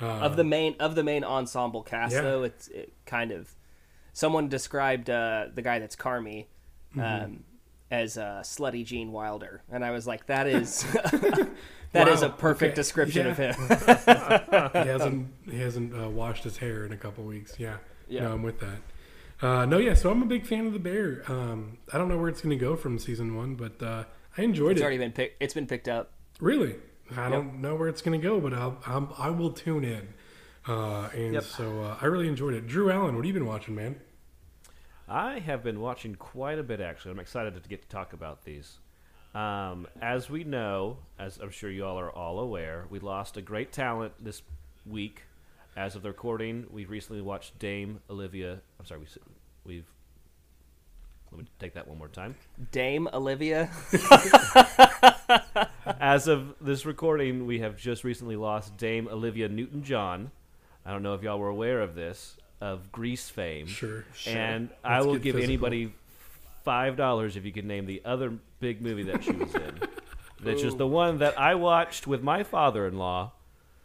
of 0.00 0.36
the 0.36 0.44
main 0.44 0.74
of 0.80 0.94
the 0.96 1.02
main 1.04 1.24
ensemble 1.24 1.82
cast 1.82 2.14
Yeah. 2.14 2.22
though 2.22 2.42
it's 2.42 2.68
it 2.68 2.92
kind 3.06 3.30
of 3.32 3.54
someone 4.12 4.48
described 4.48 5.08
uh, 5.08 5.46
the 5.54 5.62
guy 5.62 5.78
that's 5.78 5.96
carmy 5.96 6.46
um, 6.96 7.00
Mm-hmm. 7.00 7.34
as 7.90 8.18
uh, 8.18 8.40
slutty 8.44 8.84
gene 8.84 9.12
wilder 9.12 9.62
and 9.70 9.84
i 9.84 9.90
was 9.92 10.06
like 10.06 10.26
that 10.26 10.46
is 10.48 10.82
that 11.92 12.08
is 12.08 12.22
Wow, 12.22 12.26
a 12.28 12.30
perfect 12.30 12.70
okay. 12.72 12.74
description 12.74 13.26
of 13.28 13.36
him 13.36 13.54
he 14.84 14.88
hasn't 14.88 15.28
he 15.48 15.58
hasn't 15.60 15.94
uh, 15.96 16.08
washed 16.10 16.42
his 16.44 16.56
hair 16.58 16.84
in 16.84 16.92
a 16.92 16.96
couple 16.96 17.22
weeks. 17.24 17.54
Yeah, 17.58 17.76
Yeah. 18.08 18.24
No, 18.24 18.32
I'm 18.34 18.42
with 18.42 18.58
that. 18.60 18.78
Uh, 19.42 19.64
no, 19.66 19.78
yeah. 19.78 19.94
So 19.94 20.10
I'm 20.10 20.22
a 20.22 20.26
big 20.26 20.46
fan 20.46 20.66
of 20.66 20.72
the 20.72 20.78
bear. 20.78 21.22
Um, 21.30 21.78
I 21.92 21.98
don't 21.98 22.08
know 22.08 22.16
where 22.18 22.28
it's 22.28 22.40
going 22.40 22.56
to 22.56 22.62
go 22.64 22.76
from 22.76 22.98
season 22.98 23.36
one, 23.36 23.54
but 23.56 23.82
uh, 23.82 24.04
I 24.38 24.42
enjoyed 24.42 24.72
it's 24.72 24.78
it. 24.78 24.80
It's 24.80 24.82
already 24.82 24.98
been 24.98 25.12
picked 25.12 25.42
it's 25.42 25.54
been 25.54 25.66
picked 25.66 25.88
up 25.88 26.12
Really, 26.40 26.76
I 27.16 27.28
don't 27.28 27.60
know 27.60 27.76
where 27.76 27.88
it's 27.88 28.02
going 28.02 28.20
to 28.20 28.26
go, 28.26 28.40
but 28.40 28.52
I'll, 28.52 28.76
I'm, 28.86 29.08
I 29.16 29.30
will 29.30 29.50
tune 29.52 29.84
in. 29.84 30.08
Uh, 30.66 31.08
and 31.14 31.34
Yep. 31.34 31.44
so 31.44 31.82
uh, 31.82 31.96
I 32.00 32.06
really 32.06 32.26
enjoyed 32.26 32.54
it. 32.54 32.66
Drew 32.66 32.90
Allen, 32.90 33.14
what 33.14 33.24
have 33.24 33.26
you 33.26 33.32
been 33.34 33.46
watching, 33.46 33.74
man? 33.76 34.00
I 35.08 35.38
have 35.38 35.62
been 35.62 35.80
watching 35.80 36.14
quite 36.14 36.58
a 36.58 36.62
bit, 36.62 36.80
actually. 36.80 37.12
I'm 37.12 37.20
excited 37.20 37.54
to 37.62 37.68
get 37.68 37.82
to 37.82 37.88
talk 37.88 38.14
about 38.14 38.44
these. 38.44 38.78
Um, 39.34 39.86
as 40.00 40.30
we 40.30 40.42
know, 40.44 40.98
as 41.18 41.38
I'm 41.38 41.50
sure 41.50 41.70
you 41.70 41.84
all 41.84 41.98
are 42.00 42.10
all 42.10 42.38
aware, 42.40 42.86
we 42.88 42.98
lost 43.00 43.36
a 43.36 43.42
great 43.42 43.70
talent 43.72 44.14
this 44.18 44.42
week. 44.86 45.22
As 45.76 45.94
of 45.96 46.02
the 46.02 46.08
recording, 46.08 46.66
we've 46.70 46.90
recently 46.90 47.20
watched 47.20 47.58
Dame 47.58 48.00
Olivia. 48.08 48.60
I'm 48.84 48.88
sorry, 48.88 49.00
we, 49.00 49.06
s- 49.06 49.18
we've. 49.64 49.86
Let 51.32 51.40
me 51.40 51.46
take 51.58 51.72
that 51.72 51.88
one 51.88 51.96
more 51.96 52.08
time. 52.08 52.34
Dame 52.70 53.08
Olivia. 53.14 53.70
As 56.00 56.28
of 56.28 56.54
this 56.60 56.84
recording, 56.84 57.46
we 57.46 57.60
have 57.60 57.78
just 57.78 58.04
recently 58.04 58.36
lost 58.36 58.76
Dame 58.76 59.08
Olivia 59.08 59.48
Newton 59.48 59.82
John. 59.84 60.32
I 60.84 60.92
don't 60.92 61.02
know 61.02 61.14
if 61.14 61.22
y'all 61.22 61.38
were 61.38 61.48
aware 61.48 61.80
of 61.80 61.94
this, 61.94 62.36
of 62.60 62.92
Grease 62.92 63.30
fame. 63.30 63.66
Sure. 63.68 64.04
sure. 64.14 64.36
And 64.36 64.68
I 64.84 64.96
Let's 64.96 65.06
will 65.06 65.14
give 65.14 65.36
physical. 65.36 65.44
anybody 65.44 65.94
five 66.62 66.98
dollars 66.98 67.36
if 67.36 67.46
you 67.46 67.52
can 67.52 67.66
name 67.66 67.86
the 67.86 68.02
other 68.04 68.34
big 68.60 68.82
movie 68.82 69.04
that 69.04 69.24
she 69.24 69.32
was 69.32 69.54
in. 69.54 69.80
That's 70.42 70.60
just 70.60 70.76
the 70.76 70.86
one 70.86 71.18
that 71.20 71.38
I 71.40 71.54
watched 71.54 72.06
with 72.06 72.22
my 72.22 72.42
father-in-law. 72.42 73.32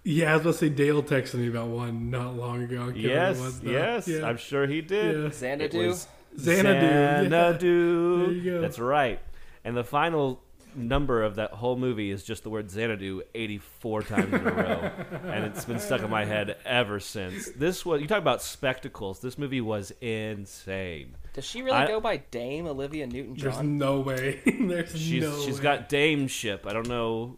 Yeah, 0.03 0.31
I 0.31 0.33
was 0.37 0.41
about 0.41 0.51
to 0.53 0.57
say 0.59 0.69
Dale 0.69 1.03
texted 1.03 1.35
me 1.35 1.47
about 1.49 1.67
one 1.67 2.09
not 2.09 2.35
long 2.35 2.63
ago. 2.63 2.83
I 2.83 2.85
can't 2.91 2.95
remember 2.95 3.09
Yes, 3.09 3.39
was, 3.39 3.61
yes, 3.63 4.07
Yeah. 4.07 4.25
I'm 4.25 4.37
sure 4.37 4.65
he 4.65 4.81
did. 4.81 5.15
Yeah. 5.15 5.25
It 5.27 5.33
Xanadu. 5.33 5.87
was 5.87 6.07
Xanadu. 6.39 6.85
yeah. 6.85 7.23
Xanadu. 7.23 8.17
There 8.25 8.31
you 8.33 8.51
go. 8.51 8.61
That's 8.61 8.79
right. 8.79 9.19
And 9.65 9.75
the 9.75 9.83
final 9.83 10.41
number 10.75 11.23
of 11.23 11.35
that 11.35 11.51
whole 11.51 11.75
movie 11.75 12.11
is 12.11 12.23
just 12.23 12.43
the 12.43 12.49
word 12.49 12.69
Xanadu 12.71 13.23
84 13.35 14.03
times 14.03 14.33
in 14.33 14.47
a 14.47 14.51
row. 14.53 14.91
and 15.31 15.45
it's 15.45 15.65
been 15.65 15.79
stuck 15.79 16.01
in 16.01 16.09
my 16.09 16.23
head 16.25 16.55
ever 16.65 16.99
since. 16.99 17.49
This 17.51 17.85
was, 17.85 18.01
you 18.01 18.07
talk 18.07 18.19
about 18.19 18.41
spectacles. 18.41 19.19
This 19.19 19.37
movie 19.37 19.61
was 19.61 19.91
insane. 19.99 21.15
Does 21.33 21.45
she 21.45 21.61
really 21.61 21.77
I- 21.77 21.87
go 21.87 21.99
by 21.99 22.17
Dame 22.31 22.67
Olivia 22.67 23.05
Newton 23.07 23.35
John? 23.35 23.51
There's 23.51 23.63
no 23.65 23.99
way. 23.99 24.39
There's 24.59 24.91
She's, 24.97 25.23
no 25.23 25.39
she's 25.43 25.57
way. 25.57 25.63
got 25.63 25.89
Dameship. 25.89 26.65
I 26.65 26.73
don't 26.73 26.87
know. 26.87 27.37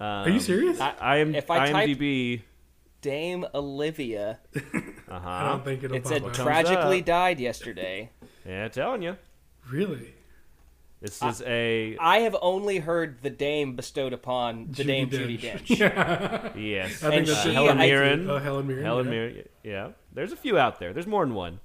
Um, 0.00 0.06
Are 0.06 0.28
you 0.30 0.40
serious? 0.40 0.80
I, 0.80 0.94
I 1.00 1.16
am 1.18 1.34
If 1.34 1.50
I 1.50 1.70
type- 1.70 1.88
IMDb. 1.88 2.40
Dame 3.02 3.46
Olivia. 3.54 4.38
Uh 5.10 5.20
I 5.24 5.48
don't 5.48 5.64
think 5.64 5.82
it'll 5.82 5.96
It 5.96 6.02
pop 6.04 6.12
said 6.12 6.22
up. 6.22 6.32
Comes 6.34 6.38
tragically 6.46 7.00
up. 7.00 7.04
died 7.06 7.40
yesterday. 7.40 8.10
Yeah, 8.46 8.68
telling 8.68 9.02
you. 9.02 9.16
Really? 9.70 10.14
This 11.00 11.22
is 11.22 11.42
a 11.46 11.96
I 11.98 12.18
have 12.20 12.36
only 12.42 12.78
heard 12.78 13.22
the 13.22 13.30
Dame 13.30 13.74
bestowed 13.74 14.12
upon 14.12 14.68
the 14.72 14.84
Dame 14.84 15.08
Judi 15.08 15.40
Dench. 15.40 15.78
yeah. 15.78 16.50
yes. 16.56 17.02
I 17.02 17.08
think 17.08 17.14
And 17.20 17.26
that's 17.28 17.42
she- 17.42 17.54
Helen 17.54 17.78
I- 17.78 17.86
Mirren. 17.86 18.28
Oh, 18.30 18.36
Helen 18.38 18.66
Mirren. 18.66 18.84
Helen 18.84 19.06
yeah. 19.06 19.10
Mirren. 19.10 19.48
Yeah, 19.62 19.88
there's 20.12 20.32
a 20.32 20.36
few 20.36 20.58
out 20.58 20.78
there. 20.78 20.92
There's 20.92 21.06
more 21.06 21.24
than 21.24 21.34
one. 21.34 21.60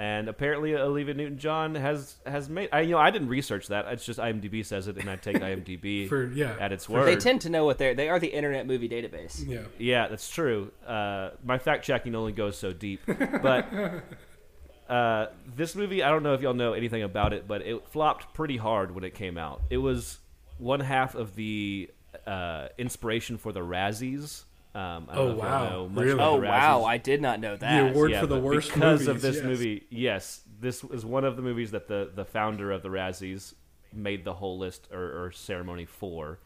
And 0.00 0.28
apparently, 0.28 0.76
Olivia 0.76 1.12
Newton-John 1.14 1.74
has 1.74 2.16
has 2.24 2.48
made. 2.48 2.68
I 2.72 2.82
you 2.82 2.92
know 2.92 2.98
I 2.98 3.10
didn't 3.10 3.28
research 3.28 3.66
that. 3.66 3.86
It's 3.88 4.04
just 4.04 4.20
IMDb 4.20 4.64
says 4.64 4.86
it, 4.86 4.96
and 4.96 5.10
I 5.10 5.16
take 5.16 5.36
IMDb 5.40 6.08
For 6.08 6.26
yeah. 6.26 6.54
at 6.60 6.70
its 6.70 6.84
For- 6.86 6.92
word. 6.92 7.06
They 7.06 7.16
tend 7.16 7.40
to 7.40 7.50
know 7.50 7.64
what 7.64 7.78
they're. 7.78 7.94
They 7.94 8.08
are 8.08 8.20
the 8.20 8.28
Internet 8.28 8.68
Movie 8.68 8.88
Database. 8.88 9.44
Yeah. 9.44 9.62
Yeah, 9.76 10.06
that's 10.06 10.30
true. 10.30 10.70
Uh, 10.86 11.30
my 11.44 11.58
fact 11.58 11.84
checking 11.84 12.14
only 12.14 12.30
goes 12.32 12.56
so 12.56 12.72
deep. 12.72 13.00
But 13.42 13.66
uh, 14.88 15.26
this 15.56 15.74
movie, 15.74 16.02
I 16.02 16.10
don't 16.10 16.22
know 16.22 16.34
if 16.34 16.42
y'all 16.42 16.54
know 16.54 16.74
anything 16.74 17.02
about 17.02 17.32
it, 17.32 17.48
but 17.48 17.62
it 17.62 17.88
flopped 17.88 18.32
pretty 18.34 18.56
hard 18.56 18.94
when 18.94 19.02
it 19.04 19.14
came 19.14 19.36
out. 19.36 19.62
It 19.68 19.78
was 19.78 20.18
one 20.58 20.80
half 20.80 21.14
of 21.16 21.34
the 21.34 21.90
uh, 22.26 22.68
inspiration 22.78 23.36
for 23.36 23.52
the 23.52 23.60
Razzies. 23.60 24.44
Um, 24.74 25.06
I 25.08 25.14
don't 25.14 25.18
Oh, 25.18 25.28
know 25.32 25.34
wow. 25.38 25.68
know 25.70 25.88
much 25.88 26.04
Really? 26.04 26.20
Oh 26.20 26.36
wow! 26.40 26.84
I 26.84 26.98
did 26.98 27.20
not 27.22 27.40
know 27.40 27.56
that. 27.56 27.60
The 27.78 27.84
that. 27.84 27.90
award 27.92 28.10
Yeah, 28.10 28.20
for 28.20 28.26
the 28.26 28.38
worst 28.38 28.68
because 28.72 29.00
movies, 29.00 29.08
of 29.08 29.20
this 29.22 29.36
yes. 29.36 29.44
movie. 29.44 29.86
Yes, 29.90 30.42
this 30.60 30.84
is 30.84 31.04
one 31.04 31.24
of 31.24 31.36
the 31.36 31.42
movies 31.42 31.70
that 31.72 31.88
the 31.88 32.10
the 32.14 32.24
founder 32.24 32.70
of 32.70 32.82
the 32.82 32.88
Razzies 32.90 33.54
made 33.92 34.24
the 34.24 34.34
whole 34.34 34.58
list 34.58 34.88
or, 34.92 35.24
or 35.24 35.32
ceremony 35.32 35.86
for. 35.86 36.38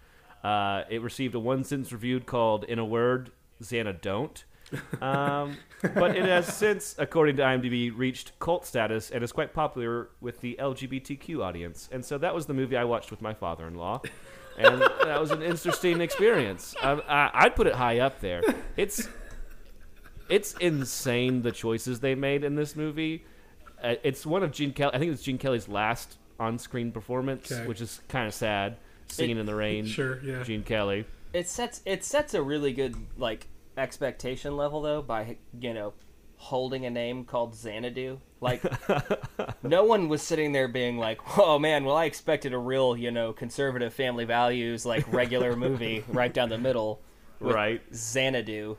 Uh, 0.44 0.84
it 0.88 1.02
received 1.02 1.34
a 1.34 1.40
one 1.40 1.64
sentence 1.64 1.92
review 1.92 2.20
called 2.20 2.64
"In 2.64 2.78
a 2.78 2.84
Word, 2.84 3.32
Xana 3.62 4.00
Don't." 4.00 4.44
Um, 5.02 5.58
but 5.82 6.16
it 6.16 6.24
has 6.24 6.46
since, 6.46 6.94
according 6.96 7.36
to 7.36 7.42
IMDb, 7.42 7.92
reached 7.94 8.38
cult 8.38 8.64
status 8.64 9.10
and 9.10 9.22
is 9.22 9.30
quite 9.30 9.52
popular 9.52 10.08
with 10.22 10.40
the 10.40 10.56
LGBTQ 10.58 11.42
audience. 11.44 11.90
And 11.92 12.02
so 12.02 12.16
that 12.16 12.34
was 12.34 12.46
the 12.46 12.54
movie 12.54 12.76
I 12.78 12.84
watched 12.84 13.10
with 13.10 13.20
my 13.20 13.34
father-in-law, 13.34 14.00
and 14.58 14.80
that 14.80 15.20
was 15.20 15.30
an 15.30 15.42
interesting 15.42 16.00
experience. 16.00 16.74
I, 16.82 16.92
I, 16.92 17.30
I'd 17.44 17.56
put 17.56 17.66
it 17.66 17.74
high 17.74 17.98
up 18.00 18.20
there. 18.20 18.42
It's 18.76 19.08
it's 20.28 20.54
insane 20.54 21.42
the 21.42 21.52
choices 21.52 22.00
they 22.00 22.14
made 22.14 22.44
in 22.44 22.54
this 22.54 22.74
movie. 22.76 23.24
Uh, 23.82 23.96
it's 24.02 24.24
one 24.24 24.42
of 24.42 24.52
Gene 24.52 24.72
Kelly. 24.72 24.94
I 24.94 24.98
think 24.98 25.12
it's 25.12 25.22
Gene 25.22 25.38
Kelly's 25.38 25.68
last 25.68 26.18
on-screen 26.38 26.92
performance, 26.92 27.50
Okay. 27.50 27.66
which 27.66 27.80
is 27.80 28.00
kind 28.08 28.26
of 28.26 28.34
sad. 28.34 28.76
Singing 29.08 29.36
in 29.36 29.44
the 29.44 29.54
rain, 29.54 29.84
Sure, 29.84 30.22
yeah. 30.24 30.42
Gene 30.42 30.62
Kelly. 30.62 31.04
It 31.34 31.46
sets 31.48 31.82
it 31.84 32.02
sets 32.04 32.32
a 32.34 32.40
really 32.42 32.72
good 32.72 32.94
like 33.18 33.46
expectation 33.76 34.56
level 34.56 34.80
though 34.82 35.02
by 35.02 35.36
you 35.60 35.74
know 35.74 35.92
holding 36.36 36.86
a 36.86 36.90
name 36.90 37.24
called 37.24 37.54
Xanadu. 37.54 38.20
Like 38.42 38.62
no 39.62 39.84
one 39.84 40.08
was 40.08 40.20
sitting 40.20 40.52
there 40.52 40.68
being 40.68 40.98
like, 40.98 41.20
"Oh 41.38 41.58
man, 41.58 41.84
well 41.84 41.96
I 41.96 42.04
expected 42.06 42.52
a 42.52 42.58
real 42.58 42.96
you 42.96 43.10
know 43.10 43.32
conservative 43.32 43.94
family 43.94 44.24
values 44.24 44.84
like 44.84 45.10
regular 45.12 45.56
movie 45.64 46.04
right 46.08 46.32
down 46.34 46.48
the 46.50 46.58
middle." 46.58 47.00
with 47.40 47.54
Right. 47.54 47.80
Xanadu. 47.94 48.76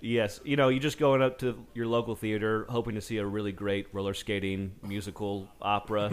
Yes, 0.00 0.40
you 0.44 0.54
know, 0.56 0.68
you're 0.68 0.78
just 0.80 0.98
going 0.98 1.20
up 1.22 1.38
to 1.40 1.58
your 1.74 1.86
local 1.88 2.14
theater, 2.14 2.66
hoping 2.68 2.94
to 2.94 3.00
see 3.00 3.16
a 3.16 3.26
really 3.26 3.50
great 3.50 3.88
roller 3.92 4.14
skating 4.14 4.72
musical 4.80 5.48
opera, 5.60 6.04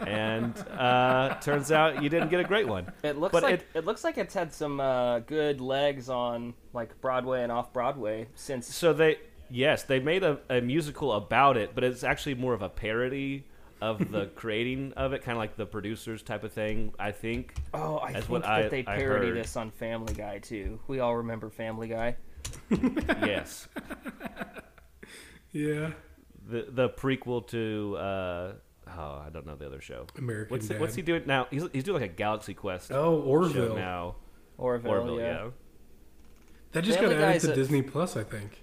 and 0.08 0.56
uh, 0.70 1.34
turns 1.42 1.70
out 1.70 2.02
you 2.02 2.08
didn't 2.08 2.30
get 2.30 2.40
a 2.40 2.44
great 2.44 2.66
one. 2.66 2.90
It 3.02 3.18
looks 3.18 3.32
But 3.32 3.42
like 3.42 3.54
it- 3.56 3.66
it, 3.74 3.84
looks 3.84 4.04
like 4.04 4.16
it's 4.16 4.32
had 4.32 4.54
some 4.54 4.80
uh, 4.80 5.18
good 5.20 5.60
legs 5.60 6.08
on 6.08 6.54
like 6.72 6.98
Broadway 7.02 7.42
and 7.42 7.52
off 7.52 7.74
Broadway 7.74 8.28
since. 8.34 8.74
So 8.74 8.94
they, 8.94 9.18
yes, 9.50 9.82
they 9.84 10.00
made 10.00 10.22
a, 10.22 10.38
a 10.50 10.60
musical 10.60 11.12
about 11.12 11.56
it, 11.56 11.70
but 11.74 11.84
it's 11.84 12.02
actually 12.04 12.34
more 12.34 12.54
of 12.54 12.62
a 12.62 12.68
parody 12.68 13.44
of 13.80 14.10
the 14.10 14.26
creating 14.34 14.92
of 14.96 15.12
it, 15.12 15.22
kind 15.22 15.36
of 15.36 15.40
like 15.40 15.56
the 15.56 15.66
producers 15.66 16.22
type 16.22 16.44
of 16.44 16.52
thing. 16.52 16.92
I 16.98 17.12
think. 17.12 17.54
Oh, 17.74 17.98
I 17.98 18.12
That's 18.12 18.26
think 18.26 18.30
what 18.30 18.42
that 18.42 18.50
I- 18.50 18.68
they 18.68 18.80
I 18.80 18.96
parody 18.96 19.28
heard. 19.28 19.36
this 19.38 19.56
on 19.56 19.70
Family 19.70 20.14
Guy 20.14 20.38
too. 20.38 20.80
We 20.88 21.00
all 21.00 21.16
remember 21.16 21.50
Family 21.50 21.88
Guy. 21.88 22.16
yes, 22.70 23.66
Yeah. 25.52 25.92
the 26.48 26.66
the 26.70 26.88
prequel 26.88 27.46
to. 27.48 27.96
Uh, 27.98 28.52
oh, 28.88 29.22
I 29.26 29.28
don't 29.32 29.46
know 29.46 29.56
the 29.56 29.66
other 29.66 29.80
show. 29.80 30.06
American 30.16 30.52
What's 30.54 30.68
Dad. 30.68 30.80
what's 30.80 30.94
he 30.94 31.02
doing 31.02 31.22
now? 31.26 31.46
He's 31.50 31.64
he's 31.72 31.84
doing 31.84 32.00
like 32.02 32.10
a 32.10 32.14
Galaxy 32.14 32.54
Quest 32.54 32.92
Oh, 32.92 33.20
show 33.20 33.22
Orville. 33.26 33.74
now. 33.76 34.16
Orville, 34.58 34.90
Orville, 34.92 35.20
yeah. 35.20 35.26
yeah. 35.44 35.50
That 36.72 36.82
just 36.84 36.98
Family 36.98 37.14
got 37.16 37.22
added 37.24 37.32
Guy's 37.34 37.42
to 37.42 37.52
a- 37.52 37.54
Disney 37.54 37.82
Plus, 37.82 38.16
I 38.16 38.24
think. 38.24 38.62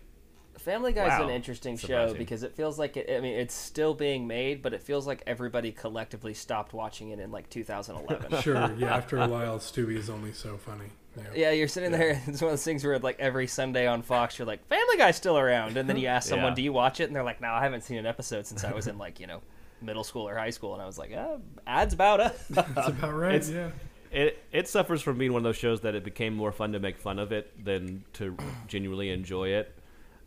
Family 0.64 0.94
Guy's 0.94 1.20
Wow. 1.20 1.26
an 1.28 1.30
interesting 1.30 1.78
show 1.78 2.14
because 2.14 2.44
it 2.44 2.56
feels 2.56 2.80
like 2.80 2.98
it, 2.98 3.10
I 3.16 3.20
mean 3.20 3.34
it's 3.38 3.54
still 3.54 3.94
being 3.94 4.28
made, 4.28 4.62
but 4.62 4.74
it 4.74 4.82
feels 4.82 5.06
like 5.06 5.22
everybody 5.28 5.72
collectively 5.72 6.34
stopped 6.34 6.74
watching 6.74 7.10
it 7.10 7.20
in 7.20 7.32
like 7.32 7.50
2011. 7.52 8.42
Sure. 8.42 8.72
Yeah. 8.78 8.96
After 8.96 9.18
a 9.18 9.28
while, 9.28 9.60
Stewie 9.60 9.98
is 9.98 10.10
only 10.10 10.32
so 10.34 10.58
funny. 10.58 10.86
Yeah. 11.16 11.24
yeah, 11.36 11.52
you're 11.52 11.68
sitting 11.68 11.92
there. 11.92 12.20
It's 12.28 12.42
one 12.42 12.50
of 12.50 12.54
those 12.54 12.64
things 12.64 12.84
where 12.84 12.98
like 12.98 13.20
every 13.20 13.46
Sunday 13.46 13.86
on 13.86 14.02
Fox, 14.02 14.40
you're 14.40 14.48
like, 14.48 14.66
Family 14.68 14.98
Guy's 14.98 15.16
still 15.16 15.38
around, 15.38 15.78
and 15.78 15.88
then 15.88 15.98
you 15.98 16.08
ask 16.08 16.28
someone, 16.30 16.54
Yeah. 16.54 16.56
"Do 16.56 16.62
you 16.64 16.74
watch 16.74 17.00
it?" 17.00 17.04
And 17.04 17.16
they're 17.16 17.24
like, 17.24 17.40
"No, 17.40 17.50
I 17.50 17.62
haven't 17.62 17.82
seen 17.84 17.98
an 17.98 18.06
episode 18.08 18.48
since 18.48 18.64
I 18.64 18.72
was 18.74 18.88
in 18.88 18.98
like 18.98 19.20
you 19.20 19.28
know 19.28 19.42
middle 19.82 20.04
school 20.04 20.28
or 20.28 20.36
high 20.36 20.50
school." 20.50 20.74
And 20.74 20.82
I 20.82 20.86
was 20.88 20.98
like, 20.98 21.14
uh, 21.14 21.38
"Ads 21.68 21.94
about 21.94 22.20
us." 22.20 22.46
That's 22.50 22.88
about 22.88 23.14
right. 23.14 23.36
It's- 23.36 23.50
yeah. 23.52 23.70
It 24.12 24.38
it 24.52 24.68
suffers 24.68 25.02
from 25.02 25.18
being 25.18 25.34
one 25.34 25.40
of 25.40 25.44
those 25.44 25.56
shows 25.58 25.82
that 25.82 25.94
it 25.96 26.04
became 26.04 26.36
more 26.36 26.52
fun 26.52 26.72
to 26.74 26.80
make 26.80 26.98
fun 27.00 27.18
of 27.20 27.32
it 27.32 27.52
than 27.66 28.04
to 28.14 28.38
genuinely 28.68 29.10
enjoy 29.10 29.50
it. 29.50 29.74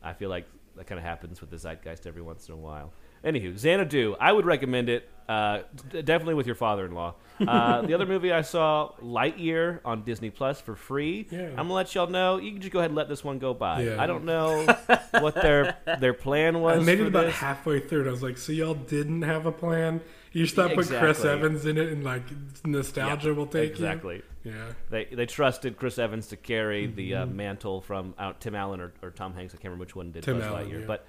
I 0.02 0.12
feel 0.12 0.30
like 0.30 0.46
that 0.76 0.86
kind 0.86 0.98
of 0.98 1.04
happens 1.04 1.40
with 1.40 1.50
the 1.50 1.56
zeitgeist 1.56 2.06
every 2.06 2.22
once 2.22 2.48
in 2.48 2.54
a 2.54 2.58
while. 2.58 2.92
Anywho, 3.24 3.56
Xanadu, 3.58 4.14
I 4.20 4.30
would 4.30 4.44
recommend 4.44 4.88
it. 4.88 5.08
Uh, 5.28 5.62
d- 5.90 6.02
definitely 6.02 6.34
with 6.34 6.46
your 6.46 6.54
father-in-law. 6.54 7.14
Uh, 7.40 7.82
the 7.82 7.92
other 7.94 8.06
movie 8.06 8.32
I 8.32 8.42
saw, 8.42 8.92
Lightyear, 9.02 9.80
on 9.84 10.04
Disney 10.04 10.30
Plus 10.30 10.60
for 10.60 10.76
free. 10.76 11.26
Yeah. 11.30 11.48
I'm 11.50 11.56
gonna 11.56 11.72
let 11.72 11.94
y'all 11.94 12.06
know. 12.06 12.38
You 12.38 12.52
can 12.52 12.60
just 12.60 12.72
go 12.72 12.78
ahead 12.78 12.90
and 12.90 12.96
let 12.96 13.08
this 13.08 13.24
one 13.24 13.38
go 13.40 13.52
by. 13.52 13.82
Yeah. 13.82 14.00
I 14.00 14.06
don't 14.06 14.24
know 14.24 14.64
what 15.10 15.34
their 15.34 15.76
their 15.98 16.14
plan 16.14 16.60
was. 16.60 16.78
I 16.78 16.84
made 16.84 17.00
it 17.00 17.08
about 17.08 17.26
this. 17.26 17.34
halfway 17.34 17.80
through. 17.80 18.00
And 18.00 18.08
I 18.08 18.12
was 18.12 18.22
like, 18.22 18.38
so 18.38 18.52
y'all 18.52 18.74
didn't 18.74 19.22
have 19.22 19.46
a 19.46 19.52
plan? 19.52 20.00
You 20.36 20.44
just 20.44 20.54
thought 20.54 20.74
put 20.74 20.86
Chris 20.88 21.24
Evans 21.24 21.64
in 21.64 21.78
it 21.78 21.88
and 21.90 22.04
like 22.04 22.22
nostalgia 22.62 23.32
will 23.32 23.46
take 23.46 23.70
exactly. 23.70 24.16
you? 24.16 24.22
Exactly. 24.44 24.52
Yeah. 24.52 24.72
They 24.90 25.04
they 25.16 25.24
trusted 25.24 25.78
Chris 25.78 25.98
Evans 25.98 26.26
to 26.28 26.36
carry 26.36 26.86
the 26.88 27.14
uh, 27.14 27.24
Mm-hmm. 27.24 27.36
mantle 27.36 27.80
from 27.80 28.14
uh, 28.18 28.34
Tim 28.38 28.54
Allen 28.54 28.82
or, 28.82 28.92
or 29.02 29.12
Tom 29.12 29.32
Hanks. 29.32 29.54
I 29.54 29.56
can't 29.56 29.64
remember 29.64 29.84
which 29.84 29.96
one 29.96 30.12
did 30.12 30.24
Tim 30.24 30.36
Buzz 30.38 30.44
Allen, 30.46 30.68
Lightyear, 30.68 30.80
yeah. 30.80 30.86
but 30.86 31.06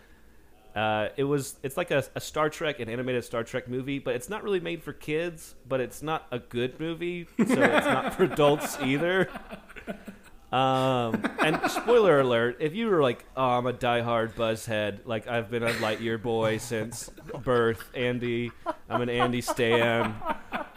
uh, 0.79 1.09
it 1.17 1.25
was 1.25 1.55
it's 1.61 1.75
like 1.75 1.91
a, 1.91 2.05
a 2.15 2.21
Star 2.21 2.49
Trek, 2.49 2.79
an 2.79 2.87
animated 2.87 3.25
Star 3.25 3.43
Trek 3.43 3.67
movie, 3.67 3.99
but 3.99 4.15
it's 4.15 4.29
not 4.29 4.43
really 4.43 4.61
made 4.61 4.81
for 4.81 4.93
kids. 4.93 5.55
But 5.67 5.81
it's 5.81 6.01
not 6.01 6.25
a 6.31 6.39
good 6.39 6.79
movie, 6.79 7.27
so 7.37 7.43
it's 7.43 7.85
not 7.85 8.13
for 8.13 8.23
adults 8.23 8.77
either. 8.79 9.29
Um, 10.57 11.21
and 11.39 11.59
spoiler 11.69 12.19
alert: 12.19 12.57
if 12.59 12.73
you 12.73 12.87
were 12.89 13.01
like, 13.01 13.25
"Oh, 13.35 13.43
I'm 13.49 13.67
a 13.67 13.73
diehard 13.73 14.33
Buzzhead," 14.33 14.99
like 15.05 15.27
I've 15.27 15.51
been 15.51 15.63
a 15.63 15.69
Lightyear 15.73 16.21
boy 16.21 16.57
since 16.57 17.09
birth, 17.43 17.83
Andy, 17.93 18.51
I'm 18.89 19.01
an 19.01 19.09
Andy 19.09 19.41
Stan, 19.41 20.15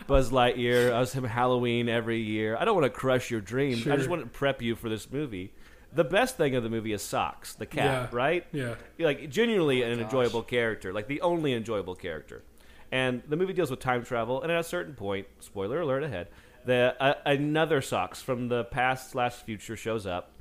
Buzz 0.06 0.30
Lightyear. 0.30 0.92
I 0.92 1.00
was 1.00 1.12
him 1.12 1.24
Halloween 1.24 1.88
every 1.88 2.20
year. 2.20 2.56
I 2.58 2.64
don't 2.64 2.74
want 2.78 2.92
to 2.92 2.98
crush 2.98 3.30
your 3.30 3.40
dreams. 3.40 3.86
I 3.88 3.96
just 3.96 4.08
want 4.10 4.22
to 4.22 4.28
prep 4.28 4.60
you 4.60 4.76
for 4.76 4.88
this 4.88 5.10
movie. 5.10 5.52
The 5.92 6.04
best 6.04 6.36
thing 6.36 6.54
of 6.54 6.62
the 6.62 6.68
movie 6.70 6.92
is 6.92 7.02
Socks, 7.02 7.54
the 7.54 7.66
cat, 7.66 8.10
Yeah. 8.12 8.16
right? 8.16 8.46
Yeah. 8.52 8.74
like 8.98 9.28
genuinely 9.30 9.82
an 9.82 9.98
enjoyable 9.98 10.42
character, 10.42 10.92
like 10.92 11.08
the 11.08 11.20
only 11.22 11.52
enjoyable 11.52 11.94
character. 11.96 12.42
And 12.92 13.22
the 13.28 13.36
movie 13.36 13.52
deals 13.54 13.70
with 13.70 13.80
time 13.80 14.04
travel, 14.04 14.42
and 14.42 14.52
at 14.52 14.58
a 14.60 14.64
certain 14.64 14.94
point, 14.94 15.26
spoiler 15.40 15.80
alert 15.80 16.02
ahead, 16.04 16.28
the 16.64 16.94
uh, 17.00 17.14
another 17.26 17.80
Socks 17.80 18.20
from 18.22 18.48
the 18.48 18.64
past 18.64 19.10
slash 19.10 19.34
future 19.34 19.76
shows 19.76 20.06
up, 20.06 20.32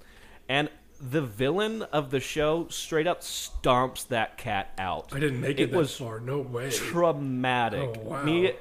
and 0.47 0.69
the 1.01 1.21
villain 1.21 1.83
of 1.83 2.11
the 2.11 2.19
show 2.19 2.67
straight 2.69 3.07
up 3.07 3.21
stomps 3.21 4.07
that 4.09 4.37
cat 4.37 4.71
out. 4.77 5.09
I 5.13 5.19
didn't 5.19 5.39
make 5.41 5.59
it, 5.59 5.63
It 5.63 5.71
that 5.71 5.77
was 5.77 5.95
far. 5.95 6.19
No 6.19 6.39
way. 6.39 6.69
traumatic. 6.71 7.95
Oh, 7.97 8.01
wow. 8.01 8.23
Me, 8.23 8.51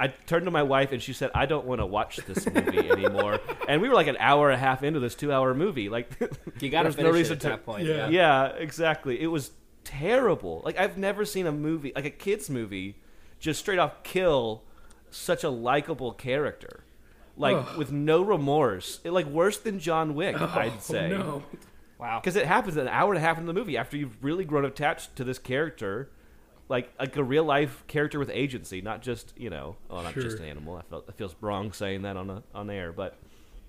I 0.00 0.08
turned 0.08 0.44
to 0.46 0.50
my 0.50 0.64
wife 0.64 0.92
and 0.92 1.00
she 1.02 1.12
said, 1.12 1.30
"I 1.34 1.46
don't 1.46 1.64
want 1.64 1.80
to 1.80 1.86
watch 1.86 2.16
this 2.16 2.46
movie 2.46 2.90
anymore." 2.90 3.40
and 3.68 3.80
we 3.80 3.88
were 3.88 3.94
like 3.94 4.08
an 4.08 4.16
hour 4.18 4.50
and 4.50 4.56
a 4.56 4.64
half 4.64 4.82
into 4.82 5.00
this 5.00 5.14
two-hour 5.14 5.54
movie. 5.54 5.88
Like, 5.88 6.10
You 6.60 6.68
got 6.68 6.82
to 6.82 6.90
there's 6.90 6.96
finish 6.96 7.04
no 7.04 7.08
it 7.10 7.12
reason 7.18 7.32
at 7.34 7.40
to. 7.42 7.48
that 7.48 7.64
point. 7.64 7.86
Yeah. 7.86 8.08
Yeah. 8.08 8.08
Yeah, 8.08 8.46
exactly. 8.56 9.20
It 9.20 9.28
was 9.28 9.52
terrible. 9.84 10.62
Like 10.64 10.78
I've 10.78 10.96
never 10.98 11.24
seen 11.24 11.46
a 11.46 11.52
movie 11.52 11.92
like 11.94 12.04
a 12.04 12.10
kids 12.10 12.48
movie 12.50 12.96
just 13.40 13.58
straight 13.60 13.78
off 13.78 14.02
kill 14.02 14.62
such 15.12 15.44
a 15.44 15.50
likable 15.50 16.12
character. 16.12 16.84
Like 17.36 17.56
Ugh. 17.56 17.78
with 17.78 17.92
no 17.92 18.22
remorse. 18.22 19.00
It, 19.04 19.10
like 19.12 19.26
worse 19.26 19.58
than 19.58 19.78
John 19.78 20.14
Wick, 20.14 20.36
Oh, 20.38 20.52
I'd 20.54 20.82
say. 20.82 21.08
no. 21.08 21.42
Wow. 21.98 22.20
Because 22.20 22.36
it 22.36 22.46
happens 22.46 22.76
an 22.76 22.88
hour 22.88 23.10
and 23.14 23.18
a 23.18 23.20
half 23.26 23.38
into 23.38 23.46
the 23.52 23.58
movie 23.58 23.76
after 23.76 23.96
you've 23.96 24.22
really 24.22 24.44
grown 24.44 24.64
attached 24.64 25.14
to 25.16 25.24
this 25.24 25.38
character, 25.38 26.10
like 26.68 26.90
like 26.98 27.16
a 27.16 27.22
real 27.24 27.44
life 27.44 27.84
character 27.86 28.18
with 28.18 28.28
agency, 28.30 28.82
not 28.82 29.02
just 29.02 29.32
you 29.38 29.48
know, 29.50 29.76
well, 29.88 30.02
not 30.02 30.14
just 30.14 30.38
an 30.40 30.44
animal. 30.46 30.76
I 30.76 30.82
felt 30.82 31.08
it 31.08 31.14
feels 31.14 31.34
wrong 31.40 31.72
saying 31.72 32.02
that 32.02 32.16
on 32.16 32.28
a, 32.28 32.42
on 32.54 32.68
air, 32.70 32.92
but 32.92 33.16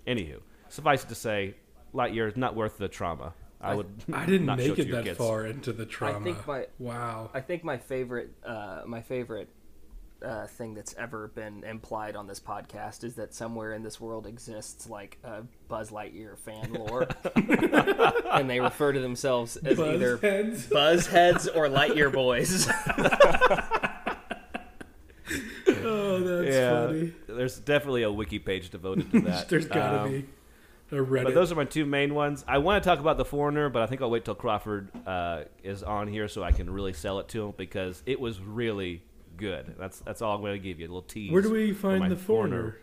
anywho, 0.07 0.39
suffice 0.69 1.03
it 1.03 1.09
to 1.09 1.15
say, 1.15 1.53
Lightyear 1.93 2.27
is 2.27 2.35
not 2.35 2.55
worth 2.55 2.77
the 2.77 2.87
trauma. 2.87 3.33
I 3.61 3.75
would. 3.75 3.87
I 4.13 4.25
didn't 4.25 4.47
not 4.47 4.57
make 4.57 4.75
to 4.75 4.81
it 4.81 4.91
that 4.91 5.03
kids. 5.05 5.17
far 5.17 5.45
into 5.45 5.71
the 5.71 5.85
trauma. 5.85 6.19
I 6.19 6.23
think 6.23 6.47
my- 6.47 6.67
wow. 6.79 7.29
I 7.33 7.39
think 7.39 7.63
my 7.63 7.77
favorite, 7.77 8.31
uh, 8.45 8.81
my 8.85 9.01
favorite 9.01 9.47
uh, 10.23 10.47
thing 10.47 10.73
that's 10.73 10.93
ever 10.95 11.27
been 11.29 11.63
implied 11.63 12.15
on 12.15 12.27
this 12.27 12.39
podcast 12.39 13.03
is 13.03 13.15
that 13.15 13.33
somewhere 13.33 13.73
in 13.73 13.83
this 13.83 13.99
world 13.99 14.25
exists 14.25 14.89
like 14.89 15.17
a 15.23 15.43
Buzz 15.67 15.91
Lightyear 15.91 16.37
fan 16.37 16.73
lore, 16.79 17.07
and 18.31 18.49
they 18.49 18.59
refer 18.59 18.93
to 18.93 18.99
themselves 18.99 19.57
as 19.57 19.79
either 19.79 20.17
Buzzheads. 20.17 20.67
Buzzheads 20.69 21.47
or 21.55 21.67
Lightyear 21.67 22.11
boys. 22.11 22.67
Oh, 25.85 26.19
that's 26.19 26.55
Yeah, 26.55 26.85
funny. 26.87 27.13
there's 27.27 27.59
definitely 27.59 28.03
a 28.03 28.11
wiki 28.11 28.39
page 28.39 28.69
devoted 28.69 29.11
to 29.11 29.19
that. 29.21 29.49
There's 29.49 29.65
gotta 29.65 30.01
Um, 30.01 30.11
be 30.11 30.25
Reddit. 30.91 31.23
But 31.23 31.33
those 31.33 31.51
are 31.51 31.55
my 31.55 31.65
two 31.65 31.85
main 31.85 32.13
ones. 32.13 32.45
I 32.47 32.59
want 32.59 32.83
to 32.83 32.87
talk 32.89 32.99
about 32.99 33.17
the 33.17 33.25
Foreigner, 33.25 33.67
but 33.69 33.81
I 33.81 33.87
think 33.87 34.01
I'll 34.01 34.11
wait 34.11 34.25
till 34.25 34.35
Crawford 34.35 34.89
uh, 35.07 35.43
is 35.63 35.81
on 35.81 36.07
here 36.07 36.27
so 36.27 36.43
I 36.43 36.51
can 36.51 36.69
really 36.69 36.93
sell 36.93 37.19
it 37.19 37.27
to 37.29 37.45
him 37.47 37.53
because 37.57 38.03
it 38.05 38.19
was 38.19 38.39
really 38.39 39.01
good. 39.37 39.75
That's 39.77 39.99
that's 39.99 40.21
all 40.21 40.35
I'm 40.35 40.41
going 40.41 40.53
to 40.53 40.59
give 40.59 40.79
you 40.79 40.85
a 40.85 40.89
little 40.89 41.01
tease. 41.01 41.31
Where 41.31 41.41
do 41.41 41.51
we 41.51 41.73
for 41.73 41.91
my 41.91 41.99
find 41.99 42.11
the 42.11 42.17
foreigner? 42.17 42.77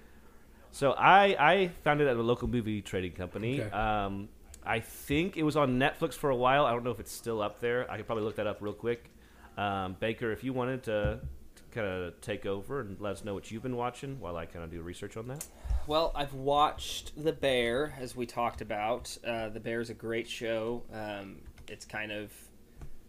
So 0.73 0.93
I 0.93 1.37
I 1.39 1.69
found 1.85 2.01
it 2.01 2.07
at 2.07 2.17
a 2.17 2.23
local 2.23 2.49
movie 2.49 2.83
trading 2.83 3.13
company. 3.13 3.61
Okay. 3.61 3.71
Um, 3.71 4.29
I 4.65 4.81
think 4.81 5.37
it 5.37 5.43
was 5.43 5.57
on 5.57 5.79
Netflix 5.79 6.15
for 6.15 6.31
a 6.31 6.37
while. 6.37 6.67
I 6.67 6.73
don't 6.73 6.85
know 6.85 6.91
if 6.91 7.01
it's 7.01 7.13
still 7.13 7.41
up 7.41 7.61
there. 7.61 7.91
I 7.91 7.97
could 7.97 8.07
probably 8.07 8.25
look 8.25 8.37
that 8.37 8.47
up 8.47 8.59
real 8.61 8.75
quick. 8.75 9.11
Um, 9.57 9.97
Baker, 9.99 10.33
if 10.33 10.45
you 10.45 10.53
wanted 10.53 10.83
to, 10.85 11.21
to 11.57 11.63
kind 11.73 11.87
of 11.87 12.21
take 12.21 12.47
over 12.47 12.81
and 12.81 13.01
let 13.01 13.13
us 13.13 13.25
know 13.25 13.35
what 13.35 13.51
you've 13.51 13.63
been 13.63 13.77
watching 13.77 14.21
while 14.21 14.37
I 14.37 14.47
kind 14.47 14.65
of 14.65 14.71
do 14.71 14.83
research 14.83 15.17
on 15.17 15.29
that. 15.29 15.45
Well, 15.87 16.13
I've 16.15 16.35
watched 16.35 17.13
The 17.23 17.33
Bear, 17.33 17.95
as 17.99 18.15
we 18.15 18.27
talked 18.27 18.61
about. 18.61 19.17
Uh, 19.27 19.49
the 19.49 19.61
Bear 19.61 19.81
is 19.81 19.91
a 19.91 19.95
great 19.95 20.29
show. 20.29 20.83
Um, 20.93 21.39
it's 21.69 21.85
kind 21.85 22.13
of, 22.13 22.31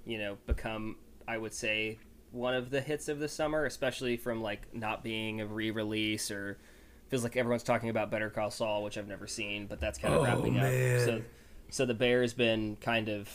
you 0.06 0.18
know, 0.18 0.38
become, 0.48 0.96
I 1.28 1.38
would 1.38 1.54
say, 1.54 2.00
one 2.32 2.54
of 2.54 2.70
the 2.70 2.82
hits 2.82 3.08
of 3.10 3.20
the 3.20 3.28
summer, 3.28 3.66
especially 3.66 4.18
from 4.18 4.42
like 4.42 4.74
not 4.74 5.04
being 5.04 5.42
a 5.42 5.46
re-release 5.46 6.32
or 6.32 6.58
feels 7.10 7.24
like 7.24 7.36
everyone's 7.36 7.64
talking 7.64 7.90
about 7.90 8.10
Better 8.10 8.30
Call 8.30 8.50
Saul, 8.52 8.84
which 8.84 8.98
I've 8.98 9.08
never 9.08 9.28
seen, 9.28 9.68
but 9.68 9.80
that's 9.80 10.00
kind 10.00 10.14
of 10.14 10.22
Oh, 10.22 10.24
wrapping 10.24 10.54
man. 10.56 11.00
up. 11.00 11.06
So, 11.06 11.22
so 11.70 11.86
The 11.86 11.94
Bear 11.94 12.22
has 12.22 12.34
been 12.34 12.78
kind 12.78 13.10
of, 13.10 13.30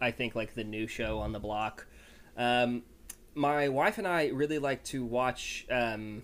I 0.00 0.10
think, 0.10 0.34
like 0.34 0.54
the 0.54 0.64
new 0.64 0.86
show 0.86 1.18
on 1.20 1.32
the 1.32 1.40
block. 1.40 1.86
Um, 2.36 2.82
my 3.34 3.68
wife 3.68 3.96
and 3.98 4.06
I 4.06 4.26
really 4.28 4.58
like 4.58 4.84
to 4.84 5.04
watch. 5.04 5.66
Um, 5.70 6.22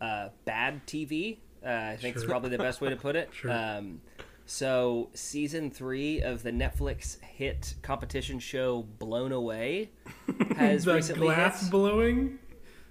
uh, 0.00 0.28
bad 0.44 0.86
TV. 0.86 1.38
Uh, 1.64 1.68
I 1.70 1.96
think 1.96 2.16
it's 2.16 2.24
probably 2.24 2.50
the 2.50 2.58
best 2.58 2.80
way 2.80 2.90
to 2.90 2.96
put 2.96 3.16
it. 3.16 3.30
Sure. 3.34 3.50
Um, 3.50 4.00
so 4.46 5.10
season 5.12 5.70
three 5.70 6.22
of 6.22 6.42
the 6.42 6.52
Netflix 6.52 7.20
hit 7.22 7.74
competition 7.82 8.38
show 8.38 8.82
Blown 8.98 9.32
Away 9.32 9.90
has 10.56 10.84
the 10.84 10.94
recently 10.94 11.26
glass 11.26 11.62
hit, 11.62 11.70
blowing. 11.70 12.38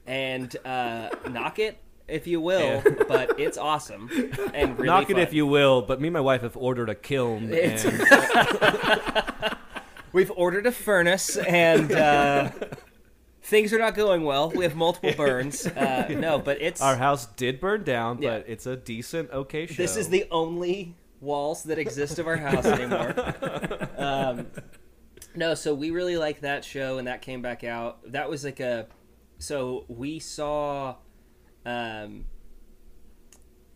and 0.06 0.56
uh, 0.65 1.10
knock 1.32 1.58
it 1.60 1.78
if 2.08 2.28
you 2.28 2.39
will, 2.39 2.60
Yeah. 2.86 2.96
but 3.08 3.39
it's 3.39 3.58
awesome 3.58 4.10
and 4.54 4.74
really 4.78 4.86
Knock 4.86 5.10
it 5.10 5.18
if 5.18 5.34
you 5.34 5.48
will, 5.48 5.82
but 5.82 6.00
me 6.00 6.10
and 6.10 6.13
my 6.13 6.22
wife 6.22 6.41
have 6.41 6.56
ordered 6.56 6.89
a 6.89 6.96
kiln. 6.96 7.50
And 7.54 8.06
We've 10.13 10.32
ordered 10.36 10.65
a 10.65 10.72
furnace 10.72 11.38
and. 11.38 11.91
Uh, 11.91 12.52
Things 13.41 13.72
are 13.74 13.78
not 13.80 13.94
going 13.94 14.24
well. 14.24 14.50
We 14.50 14.63
have 14.63 14.76
multiple 14.76 15.13
burns. 15.15 15.68
Uh, 15.68 16.08
no, 16.20 16.39
but 16.39 16.60
it's 16.63 16.82
Our 16.82 16.96
house 16.96 17.28
did 17.28 17.60
burn 17.60 17.84
down, 17.84 18.20
Yeah. 18.20 18.39
but 18.39 18.46
it's 18.50 18.65
a 18.65 18.76
decent, 18.76 19.30
okay 19.30 19.68
show. 19.68 19.76
This 19.76 19.98
is 19.98 20.10
the 20.10 20.26
only 20.32 20.96
walls 21.21 21.63
that 21.63 21.78
exist 21.78 22.19
of 22.19 22.28
our 22.28 22.38
house 22.47 22.65
anymore. 22.65 23.15
um, 23.97 24.47
no, 25.36 25.54
so 25.54 25.73
we 25.73 25.91
really 25.91 26.17
like 26.17 26.41
that 26.41 26.63
show, 26.63 26.97
and 26.97 27.08
that 27.08 27.21
came 27.21 27.41
back 27.41 27.63
out. 27.63 28.12
That 28.12 28.30
was 28.30 28.43
like 28.43 28.60
a. 28.60 28.88
So 29.38 29.86
we 29.89 30.19
saw, 30.19 30.95
um, 31.65 32.25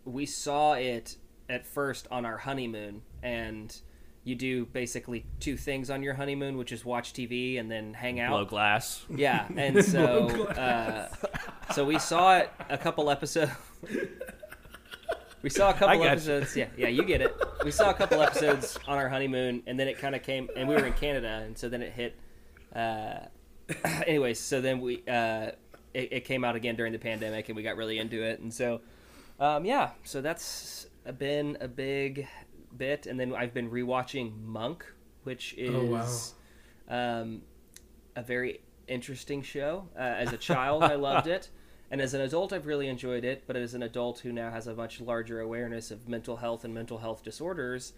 we 0.06 0.26
saw 0.26 0.74
it 0.74 1.18
at 1.50 1.68
first 1.68 2.08
on 2.12 2.26
our 2.26 2.38
honeymoon, 2.38 3.02
and 3.22 3.76
you 4.24 4.36
do 4.36 4.66
basically 4.68 5.26
two 5.40 5.58
things 5.58 5.90
on 5.90 6.04
your 6.04 6.14
honeymoon, 6.14 6.58
which 6.58 6.72
is 6.72 6.86
watch 6.86 7.14
TV 7.14 7.60
and 7.60 7.70
then 7.70 7.94
hang 7.94 8.20
out. 8.20 8.32
blow 8.32 8.46
glass. 8.46 9.04
Yeah, 9.14 9.48
and 9.56 9.84
so 9.86 10.28
uh, 10.48 11.10
so 11.74 11.84
we 11.86 12.00
saw 12.00 12.38
it 12.38 12.52
a 12.70 12.78
couple 12.78 13.10
episodes. 13.10 13.52
We 15.42 15.50
saw 15.50 15.70
a 15.70 15.74
couple 15.74 15.98
got 15.98 16.04
you. 16.04 16.10
episodes. 16.10 16.56
Yeah, 16.56 16.68
yeah, 16.78 16.88
you 16.88 17.04
get 17.04 17.22
it. 17.22 17.36
We 17.64 17.72
saw 17.72 17.90
a 17.90 17.94
couple 17.94 18.22
episodes 18.22 18.78
on 18.88 18.98
our 18.98 19.10
honeymoon, 19.10 19.64
and 19.68 19.80
then 19.80 19.88
it 19.88 19.98
kind 19.98 20.16
of 20.16 20.24
came, 20.24 20.50
and 20.56 20.68
we 20.68 20.76
were 20.76 20.86
in 20.86 20.94
Canada, 20.94 21.42
and 21.46 21.58
so 21.58 21.70
then 21.70 21.82
it 21.82 21.92
hit. 21.94 22.20
Uh, 22.76 23.20
anyways, 24.08 24.40
so 24.40 24.62
then 24.62 24.80
we 24.82 25.04
uh, 25.08 25.52
it, 25.94 26.14
it 26.14 26.26
came 26.26 26.44
out 26.44 26.56
again 26.56 26.76
during 26.76 26.92
the 26.94 27.00
pandemic, 27.00 27.50
and 27.50 27.56
we 27.56 27.64
got 27.64 27.78
really 27.78 28.00
into 28.00 28.22
it, 28.24 28.40
and 28.40 28.54
so 28.54 28.82
um, 29.40 29.66
yeah, 29.66 29.92
so 30.04 30.22
that's 30.22 30.88
been 31.18 31.58
a 31.62 31.68
big 31.68 32.28
bit, 32.78 33.08
and 33.08 33.20
then 33.20 33.34
I've 33.34 33.54
been 33.54 33.70
rewatching 33.72 34.44
Monk, 34.44 34.86
which 35.24 35.54
is 35.58 35.74
Oh, 35.74 35.86
wow. 36.90 37.22
um, 37.22 37.42
a 38.16 38.22
very 38.22 38.62
interesting 38.88 39.42
show. 39.42 39.88
Uh, 39.98 40.02
as 40.02 40.34
a 40.34 40.38
child, 40.38 40.84
I 40.84 40.96
loved 40.96 41.28
it, 41.28 41.50
and 41.92 42.02
as 42.02 42.14
an 42.14 42.22
adult, 42.22 42.54
I've 42.54 42.66
really 42.68 42.88
enjoyed 42.88 43.24
it. 43.26 43.44
But 43.48 43.56
as 43.56 43.74
an 43.74 43.84
adult 43.84 44.20
who 44.20 44.32
now 44.32 44.52
has 44.52 44.68
a 44.68 44.74
much 44.76 45.02
larger 45.02 45.40
awareness 45.40 45.92
of 45.92 46.08
mental 46.08 46.38
health 46.38 46.64
and 46.64 46.74
mental 46.74 46.98
health 47.00 47.24
disorders, 47.24 47.94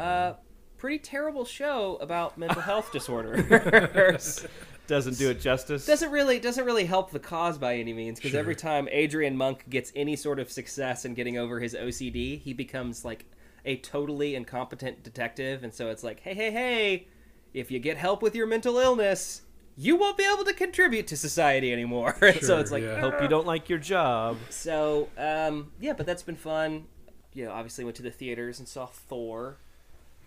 uh, 0.00 0.34
pretty 0.78 0.98
terrible 0.98 1.44
show 1.44 1.96
about 1.96 2.36
mental 2.38 2.62
health 2.70 2.92
disorders. 2.92 4.46
Doesn't 4.86 5.16
do 5.16 5.30
it 5.30 5.40
justice. 5.40 5.86
doesn't 5.86 6.10
really 6.10 6.38
doesn't 6.38 6.66
really 6.66 6.84
help 6.84 7.10
the 7.10 7.18
cause 7.18 7.56
by 7.56 7.76
any 7.76 7.94
means 7.94 8.18
because 8.18 8.32
Sure. 8.32 8.40
every 8.40 8.54
time 8.54 8.86
Adrian 8.92 9.34
Monk 9.34 9.64
gets 9.70 9.90
any 9.96 10.14
sort 10.14 10.38
of 10.38 10.50
success 10.52 11.06
in 11.06 11.14
getting 11.14 11.38
over 11.38 11.58
his 11.58 11.72
OCD, 11.74 12.38
he 12.38 12.52
becomes 12.52 13.02
like 13.02 13.24
a 13.64 13.76
totally 13.78 14.34
incompetent 14.34 15.02
detective, 15.02 15.64
and 15.64 15.72
so 15.72 15.88
it's 15.88 16.04
like, 16.04 16.20
hey, 16.20 16.34
hey, 16.34 16.50
hey, 16.50 17.06
if 17.54 17.70
you 17.70 17.78
get 17.78 17.96
help 17.96 18.20
with 18.20 18.34
your 18.34 18.46
mental 18.46 18.76
illness, 18.76 19.40
you 19.76 19.96
won't 19.96 20.16
be 20.16 20.24
able 20.32 20.44
to 20.44 20.52
contribute 20.54 21.06
to 21.08 21.16
society 21.16 21.72
anymore. 21.72 22.16
And 22.22 22.42
so 22.42 22.58
it's 22.58 22.70
like, 22.70 22.82
yeah. 22.84 23.00
Hope 23.00 23.20
you 23.20 23.28
don't 23.28 23.46
like 23.46 23.68
your 23.68 23.78
job. 23.78 24.36
so 24.50 25.08
um, 25.18 25.72
yeah, 25.80 25.92
but 25.94 26.06
that's 26.06 26.22
been 26.22 26.36
fun. 26.36 26.84
You 27.32 27.46
know, 27.46 27.52
obviously 27.52 27.84
went 27.84 27.96
to 27.96 28.02
the 28.02 28.10
theaters 28.12 28.58
and 28.60 28.68
saw 28.68 28.86
Thor, 28.86 29.56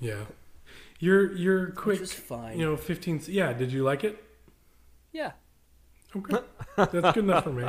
Yeah. 0.02 0.26
Your 1.00 1.32
your 1.36 1.68
quick, 1.72 2.00
which 2.00 2.00
was 2.02 2.14
fine. 2.14 2.60
you 2.60 2.66
know, 2.66 2.76
15. 2.76 3.22
Yeah, 3.28 3.54
did 3.54 3.72
you 3.72 3.84
like 3.84 4.04
it? 4.04 4.22
yeah, 5.14 5.32
Okay. 6.16 6.38
That's 6.76 6.92
good 7.14 7.18
enough 7.18 7.44
for 7.46 7.52
me. 7.54 7.66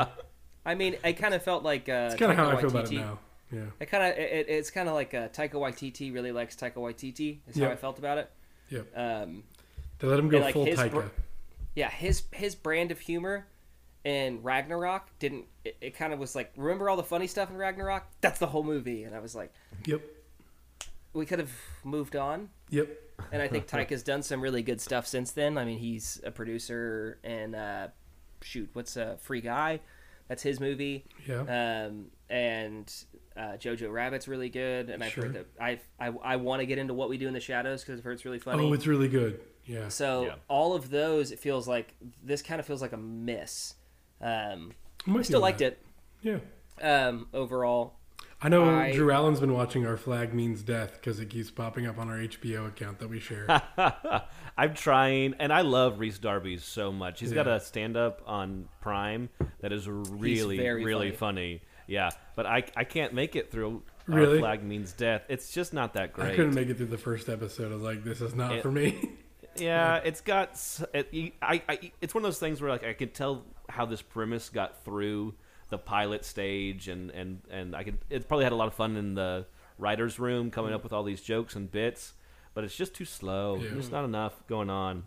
I 0.67 0.75
mean, 0.75 0.97
I 1.05 1.12
kind 1.12 1.35
of 1.35 1.43
felt 1.43 1.62
like 1.62 1.88
uh, 1.88 2.09
It's 2.11 2.17
kind 2.17 2.33
of 2.33 2.37
how 2.38 2.49
I 2.51 2.55
Taika 2.57 2.61
feel 2.61 2.71
about 2.71 2.93
it 2.93 2.97
now. 2.97 3.19
Yeah. 3.53 3.61
It 3.81 3.87
kind 3.87 4.03
of 4.12 4.19
it, 4.19 4.47
it's 4.49 4.71
kind 4.71 4.88
of 4.88 4.95
like 4.95 5.14
uh, 5.14 5.29
Taika 5.29 5.53
Waititi 5.55 6.12
really 6.12 6.33
likes 6.33 6.57
Taika 6.57 6.75
Waititi. 6.77 7.38
Is 7.49 7.57
how 7.59 7.69
I 7.71 7.77
felt 7.77 7.99
about 7.99 8.19
it. 8.19 8.31
Yeah. 8.71 8.81
Um, 8.95 9.45
They 9.99 10.09
let 10.09 10.19
him 10.19 10.29
go 10.29 10.37
And, 10.38 10.45
like, 10.47 10.53
full 10.55 10.67
Taika. 10.67 10.91
br- 10.91 11.03
yeah, 11.79 11.91
his 11.91 12.25
his 12.33 12.57
brand 12.57 12.91
of 12.91 12.99
humor 12.99 13.47
in 14.03 14.43
Ragnarok 14.43 15.17
didn't. 15.21 15.45
It, 15.64 15.77
it 15.81 15.97
kind 15.97 16.12
of 16.12 16.19
was 16.19 16.35
like, 16.35 16.53
remember 16.57 16.91
all 16.91 16.97
the 16.97 17.05
funny 17.05 17.29
stuff 17.29 17.51
in 17.51 17.57
Ragnarok? 17.57 18.05
That's 18.21 18.41
the 18.41 18.49
whole 18.49 18.64
movie, 18.64 19.05
and 19.05 19.14
I 19.14 19.21
was 19.21 19.37
like, 19.37 19.53
yep. 19.87 20.03
we 21.12 21.25
could 21.25 21.38
have 21.38 21.53
moved 21.85 22.17
on. 22.17 22.49
Yep. 22.71 22.88
And 23.31 23.41
I 23.41 23.47
think 23.47 23.69
Taika 23.69 23.91
has 23.91 24.03
done 24.03 24.25
some 24.25 24.41
really 24.41 24.62
good 24.62 24.81
stuff 24.81 25.07
since 25.07 25.31
then. 25.31 25.57
I 25.57 25.64
mean, 25.64 25.79
he's 25.79 26.21
a 26.25 26.33
producer 26.33 27.19
and 27.23 27.55
uh, 27.55 27.88
shoot, 28.43 28.69
what's 28.73 28.97
a 28.97 29.17
Free 29.21 29.41
Guy? 29.41 29.79
That's 30.27 30.43
his 30.43 30.59
movie. 30.59 31.05
Yeah. 31.27 31.87
Um, 31.87 32.07
and 32.29 32.93
uh, 33.38 33.57
Jojo 33.57 33.90
Rabbit's 33.92 34.27
really 34.29 34.48
good. 34.48 34.90
And 34.90 35.03
I've 35.03 35.12
Sure. 35.12 35.24
heard 35.27 35.35
that 35.35 35.46
I've, 35.61 35.81
I 36.01 36.09
I 36.09 36.37
want 36.37 36.61
to 36.61 36.66
get 36.66 36.77
into 36.79 36.92
What 36.94 37.09
We 37.09 37.16
Do 37.18 37.29
in 37.29 37.35
the 37.35 37.40
Shadows 37.40 37.83
because 37.85 38.01
I've 38.01 38.05
heard 38.05 38.14
it's 38.14 38.24
really 38.24 38.40
funny. 38.40 38.64
oh, 38.66 38.72
it's 38.72 38.87
really 38.87 39.09
good. 39.09 39.40
Yeah. 39.64 39.88
So 39.88 40.24
Yeah. 40.24 40.35
all 40.48 40.74
of 40.74 40.90
those, 40.90 41.31
it 41.31 41.38
feels 41.38 41.68
like 41.68 41.94
this 42.22 42.42
kind 42.42 42.59
of 42.59 42.66
feels 42.66 42.83
like 42.83 42.92
a 42.92 42.96
miss. 42.96 43.74
Um, 44.20 44.72
I'm 45.07 45.12
I 45.14 45.16
with 45.18 45.27
still 45.27 45.40
liked 45.40 45.61
that. 45.61 45.79
it 46.22 46.40
Yeah. 46.83 47.07
um, 47.09 47.29
overall. 47.33 47.94
I 48.40 48.48
know 48.48 48.64
I- 48.64 48.92
Drew 48.92 49.11
Allen's 49.11 49.40
been 49.40 49.53
watching 49.53 49.85
Our 49.87 49.96
Flag 49.96 50.33
Means 50.33 50.62
Death 50.62 50.94
because 50.94 51.18
it 51.18 51.27
keeps 51.29 51.51
popping 51.51 51.87
up 51.87 51.98
on 51.98 52.09
our 52.09 52.18
HBO 52.18 52.66
account 52.68 52.98
that 53.01 53.09
we 53.09 53.18
share. 53.20 53.46
I'm 54.57 54.74
trying, 54.74 55.35
and 55.40 55.53
I 55.53 55.62
love 55.62 55.98
Rhys 55.98 56.18
Darby 56.20 56.57
so 56.59 56.92
much. 56.92 57.18
He's 57.20 57.33
got 57.33 57.46
a 57.48 57.59
stand 57.61 57.96
up 57.96 58.22
on 58.27 58.68
Prime 58.81 59.29
that 59.61 59.72
is 59.72 59.88
really, 59.88 60.57
very 60.57 60.85
really 60.85 61.11
funny. 61.12 61.62
Yeah, 61.88 62.11
but 62.37 62.46
I, 62.46 62.62
I 62.77 62.85
can't 62.85 63.12
make 63.14 63.35
it 63.35 63.51
through. 63.51 63.83
Uh, 64.09 64.14
Our 64.14 64.38
flag 64.38 64.62
means 64.62 64.92
death. 64.92 65.22
It's 65.29 65.51
just 65.53 65.72
not 65.74 65.94
that 65.94 66.12
great. 66.12 66.35
I 66.35 66.37
couldn't 66.37 66.55
make 66.55 66.68
it 66.68 66.77
through 66.77 66.87
the 66.87 66.96
first 66.98 67.29
episode. 67.29 67.72
I 67.72 67.74
was 67.74 67.83
like, 67.83 68.05
this 68.05 68.20
is 68.20 68.35
not 68.35 68.53
It- 68.53 68.62
for 68.62 68.70
me. 68.70 69.11
Yeah, 69.57 69.96
it's 69.96 70.20
got. 70.20 70.51
It, 70.94 71.33
I, 71.42 71.61
I, 71.68 71.90
it's 72.01 72.14
one 72.14 72.22
of 72.22 72.29
those 72.29 72.38
things 72.38 72.61
where 72.61 72.70
like 72.70 72.85
I 72.85 72.92
could 72.92 73.12
tell 73.12 73.44
how 73.68 73.87
this 73.87 74.01
premise 74.03 74.51
got 74.51 74.85
through 74.85 75.35
the 75.70 75.79
pilot 75.79 76.24
stage, 76.24 76.87
and 76.87 77.11
and 77.11 77.40
and 77.51 77.74
I 77.74 77.83
could. 77.83 77.98
It 78.09 78.29
probably 78.29 78.44
had 78.44 78.53
a 78.53 78.57
lot 78.57 78.68
of 78.68 78.74
fun 78.74 78.96
in 78.96 79.14
the 79.14 79.46
writers' 79.77 80.20
room 80.20 80.53
coming 80.53 80.72
up 80.72 80.85
with 80.85 80.92
all 80.92 81.03
these 81.03 81.20
jokes 81.20 81.57
and 81.57 81.68
bits, 81.68 82.12
but 82.55 82.62
it's 82.62 82.77
just 82.77 82.94
too 82.94 83.05
slow. 83.05 83.57
Yeah. 83.57 83.70
There's 83.72 83.90
not 83.90 84.05
enough 84.05 84.46
going 84.46 84.70
on. 84.70 85.03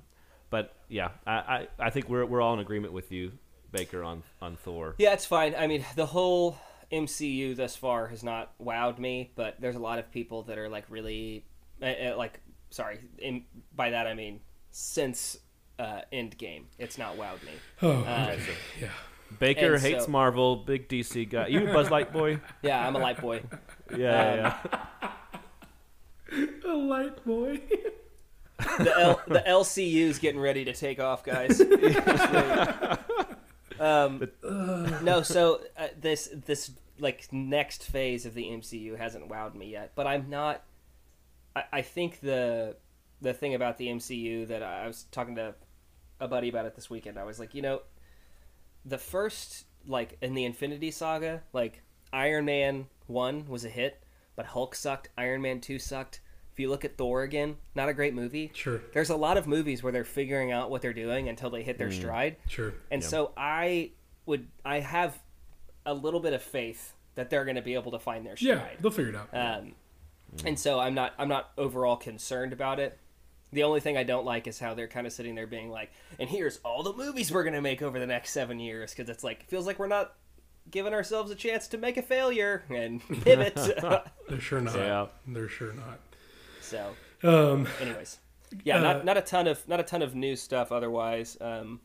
But 0.49 0.75
yeah, 0.89 1.11
I, 1.25 1.31
I, 1.31 1.67
I 1.79 1.89
think 1.89 2.09
we're 2.09 2.25
we're 2.25 2.41
all 2.41 2.53
in 2.53 2.59
agreement 2.59 2.91
with 2.91 3.09
you, 3.13 3.31
Baker, 3.71 4.03
on 4.03 4.21
on 4.41 4.57
Thor. 4.57 4.95
Yeah, 4.97 5.13
it's 5.13 5.25
fine. 5.25 5.55
I 5.57 5.67
mean, 5.67 5.85
the 5.95 6.07
whole 6.07 6.57
MCU 6.91 7.55
thus 7.55 7.75
far 7.75 8.07
has 8.07 8.23
not 8.23 8.53
wowed 8.59 8.99
me, 8.99 9.31
but 9.35 9.59
there's 9.59 9.75
a 9.75 9.79
lot 9.79 9.99
of 9.99 10.11
people 10.11 10.43
that 10.43 10.57
are 10.57 10.69
like 10.69 10.85
really, 10.89 11.45
uh, 11.81 11.85
uh, 11.85 12.15
like, 12.17 12.39
sorry, 12.69 12.99
in, 13.17 13.43
by 13.75 13.91
that 13.91 14.07
I 14.07 14.13
mean 14.13 14.39
since 14.71 15.37
uh, 15.79 16.01
Endgame, 16.13 16.63
it's 16.79 16.97
not 16.97 17.17
wowed 17.17 17.41
me. 17.43 17.51
Oh, 17.81 17.91
Uh, 18.03 18.31
okay. 18.33 18.53
yeah. 18.81 18.89
Baker 19.39 19.75
And 19.75 19.81
hates 19.83 20.05
so- 20.05 20.11
Marvel, 20.11 20.57
big 20.57 20.89
DC 20.89 21.29
guy. 21.29 21.47
You 21.47 21.69
a 21.69 21.73
Buzz 21.73 21.89
Light 21.89 22.11
boy? 22.11 22.39
Yeah, 22.61 22.85
I'm 22.85 22.95
a 22.95 22.99
light 22.99 23.19
boy. 23.21 23.41
Yeah, 23.97 24.53
Um, 24.63 24.71
yeah. 25.01 25.11
A 26.65 26.73
light 26.73 27.25
boy. 27.25 27.61
the 28.79 28.93
L- 28.97 29.21
the 29.27 29.43
LCU's 29.45 30.19
getting 30.19 30.39
ready 30.39 30.63
to 30.65 30.73
take 30.73 30.99
off, 30.99 31.23
guys. 31.25 31.59
um, 33.79 34.29
no, 35.01 35.21
so 35.23 35.61
uh, 35.77 35.87
this 35.99 36.29
this 36.45 36.71
like 37.01 37.27
next 37.31 37.83
phase 37.83 38.25
of 38.25 38.33
the 38.33 38.45
MCU 38.45 38.97
hasn't 38.97 39.27
wowed 39.27 39.55
me 39.55 39.71
yet, 39.71 39.91
but 39.95 40.07
I'm 40.07 40.29
not. 40.29 40.63
I, 41.55 41.63
I 41.73 41.81
think 41.81 42.21
the 42.21 42.77
the 43.21 43.33
thing 43.33 43.53
about 43.55 43.77
the 43.77 43.87
MCU 43.87 44.47
that 44.47 44.63
I, 44.63 44.83
I 44.83 44.87
was 44.87 45.05
talking 45.11 45.35
to 45.35 45.55
a 46.19 46.27
buddy 46.27 46.49
about 46.49 46.65
it 46.65 46.75
this 46.75 46.89
weekend. 46.89 47.17
I 47.17 47.23
was 47.23 47.39
like, 47.39 47.53
you 47.53 47.61
know, 47.61 47.81
the 48.85 48.97
first 48.97 49.65
like 49.87 50.17
in 50.21 50.35
the 50.35 50.45
Infinity 50.45 50.91
Saga, 50.91 51.41
like 51.53 51.81
Iron 52.13 52.45
Man 52.45 52.85
one 53.07 53.47
was 53.47 53.65
a 53.65 53.69
hit, 53.69 54.03
but 54.35 54.45
Hulk 54.45 54.75
sucked. 54.75 55.09
Iron 55.17 55.41
Man 55.41 55.59
two 55.59 55.79
sucked. 55.79 56.21
If 56.53 56.59
you 56.59 56.69
look 56.69 56.83
at 56.83 56.97
Thor 56.97 57.23
again, 57.23 57.55
not 57.75 57.87
a 57.89 57.93
great 57.93 58.13
movie. 58.13 58.51
Sure. 58.53 58.81
There's 58.93 59.09
a 59.09 59.15
lot 59.15 59.37
of 59.37 59.47
movies 59.47 59.81
where 59.81 59.93
they're 59.93 60.03
figuring 60.03 60.51
out 60.51 60.69
what 60.69 60.81
they're 60.81 60.93
doing 60.93 61.29
until 61.29 61.49
they 61.49 61.63
hit 61.63 61.77
their 61.77 61.89
mm. 61.89 61.93
stride. 61.93 62.35
Sure. 62.47 62.73
And 62.91 63.01
Yeah. 63.01 63.07
so 63.07 63.31
I 63.37 63.91
would 64.25 64.47
I 64.63 64.81
have 64.81 65.17
a 65.85 65.93
little 65.93 66.19
bit 66.19 66.33
of 66.33 66.41
faith 66.41 66.93
that 67.15 67.29
they're 67.29 67.43
going 67.45 67.55
to 67.55 67.61
be 67.61 67.73
able 67.73 67.91
to 67.91 67.99
find 67.99 68.25
their 68.25 68.35
Yeah, 68.39 68.63
they'll 68.79 68.91
figure 68.91 69.11
it 69.11 69.15
out. 69.15 69.29
Um, 69.33 69.73
and 70.45 70.57
so 70.57 70.79
I'm 70.79 70.93
not 70.93 71.13
I'm 71.17 71.27
not 71.27 71.51
overall 71.57 71.97
concerned 71.97 72.53
about 72.53 72.79
it. 72.79 72.97
The 73.53 73.63
only 73.63 73.81
thing 73.81 73.97
I 73.97 74.03
don't 74.03 74.23
like 74.25 74.47
is 74.47 74.59
how 74.59 74.73
they're 74.73 74.87
kind 74.87 75.05
of 75.05 75.11
sitting 75.11 75.35
there 75.35 75.45
being 75.47 75.69
like, 75.69 75.91
and 76.19 76.29
here's 76.29 76.59
all 76.63 76.83
the 76.83 76.93
movies 76.93 77.31
we're 77.33 77.43
going 77.43 77.53
to 77.53 77.61
make 77.61 77.81
over 77.81 77.99
the 77.99 78.07
next 78.07 78.31
seven 78.31 78.59
years 78.61 78.91
because 78.93 79.09
it's 79.09 79.23
like 79.25 79.45
feels 79.49 79.67
like 79.67 79.77
we're 79.77 79.87
not 79.87 80.13
giving 80.69 80.93
ourselves 80.93 81.31
a 81.31 81.35
chance 81.35 81.67
to 81.69 81.77
make 81.77 81.97
a 81.97 82.01
failure 82.01 82.63
and 82.69 83.01
pivot. 83.23 83.55
They're 84.29 84.39
sure 84.39 84.61
not. 84.61 84.75
Yeah. 84.75 85.07
They're 85.27 85.49
sure 85.49 85.73
not. 85.73 85.99
so, 86.61 86.95
Um, 87.23 87.67
anyways, 87.81 88.19
yeah, 88.63 88.77
Uh, 88.77 88.81
not 88.81 89.05
not 89.05 89.17
a 89.17 89.21
ton 89.21 89.47
of 89.47 89.67
not 89.67 89.81
a 89.81 89.83
ton 89.83 90.01
of 90.01 90.15
new 90.15 90.37
stuff 90.37 90.71
otherwise. 90.71 91.35
Um, 91.41 91.81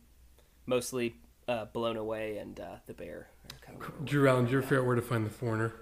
mostly 0.67 1.17
uh, 1.49 1.65
blown 1.65 1.97
away 1.97 2.37
and 2.39 2.61
uh, 2.61 2.77
the 2.87 2.95
bear. 2.95 3.29
Kind 3.61 3.79
of 3.83 4.05
Drew 4.05 4.29
Allen, 4.29 4.45
did 4.45 4.53
you 4.53 4.59
ever 4.59 4.67
figure 4.67 4.85
where 4.85 4.97
to 4.97 5.03
find 5.03 5.27
the 5.27 5.31
foreigner? 5.31 5.73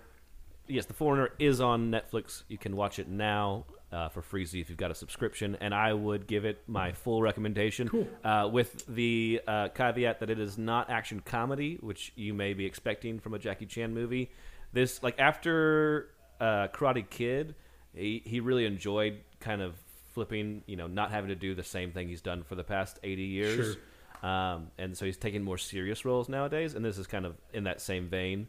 yes, 0.66 0.86
The 0.86 0.94
Foreigner 0.94 1.30
is 1.38 1.60
on 1.60 1.90
Netflix. 1.90 2.44
You 2.48 2.58
can 2.58 2.76
watch 2.76 2.98
it 2.98 3.08
now 3.08 3.66
uh, 3.92 4.08
for 4.08 4.22
free 4.22 4.44
if 4.44 4.54
you've 4.54 4.76
got 4.76 4.90
a 4.90 4.94
subscription, 4.94 5.56
and 5.60 5.74
I 5.74 5.92
would 5.92 6.26
give 6.26 6.44
it 6.44 6.62
my 6.66 6.92
full 6.92 7.22
recommendation. 7.22 7.88
Cool. 7.88 8.08
Uh, 8.24 8.48
with 8.50 8.84
the 8.86 9.40
uh, 9.46 9.68
caveat 9.68 10.20
that 10.20 10.30
it 10.30 10.38
is 10.38 10.58
not 10.58 10.90
action 10.90 11.20
comedy, 11.20 11.76
which 11.80 12.12
you 12.16 12.34
may 12.34 12.54
be 12.54 12.64
expecting 12.64 13.20
from 13.20 13.34
a 13.34 13.38
Jackie 13.38 13.66
Chan 13.66 13.92
movie. 13.92 14.30
This, 14.72 15.02
like 15.02 15.18
after 15.18 16.10
uh, 16.40 16.68
Karate 16.68 17.08
Kid, 17.08 17.54
he 17.94 18.22
he 18.24 18.40
really 18.40 18.66
enjoyed 18.66 19.20
kind 19.38 19.62
of 19.62 19.76
flipping, 20.14 20.62
you 20.66 20.76
know, 20.76 20.86
not 20.86 21.10
having 21.10 21.28
to 21.28 21.36
do 21.36 21.54
the 21.54 21.62
same 21.62 21.92
thing 21.92 22.08
he's 22.08 22.22
done 22.22 22.42
for 22.42 22.54
the 22.54 22.64
past 22.64 22.98
eighty 23.04 23.24
years. 23.24 23.76
Um, 24.24 24.70
and 24.78 24.96
so 24.96 25.04
he's 25.04 25.18
taking 25.18 25.42
more 25.42 25.58
serious 25.58 26.04
roles 26.04 26.28
nowadays, 26.28 26.74
and 26.74 26.84
this 26.84 26.96
is 26.98 27.06
kind 27.06 27.26
of 27.26 27.36
in 27.52 27.64
that 27.64 27.80
same 27.80 28.08
vein. 28.08 28.48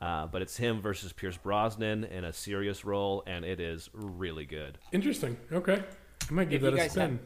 Uh, 0.00 0.26
but 0.26 0.42
it's 0.42 0.56
him 0.56 0.82
versus 0.82 1.12
Pierce 1.14 1.38
Brosnan 1.38 2.04
in 2.04 2.24
a 2.24 2.32
serious 2.32 2.84
role, 2.84 3.22
and 3.26 3.42
it 3.44 3.58
is 3.58 3.88
really 3.94 4.44
good. 4.44 4.76
Interesting. 4.92 5.36
Okay. 5.50 5.82
I 6.28 6.32
might 6.32 6.50
give 6.50 6.62
If 6.62 6.74
that 6.74 6.86
a 6.86 6.90
spin. 6.90 7.10
have- 7.12 7.20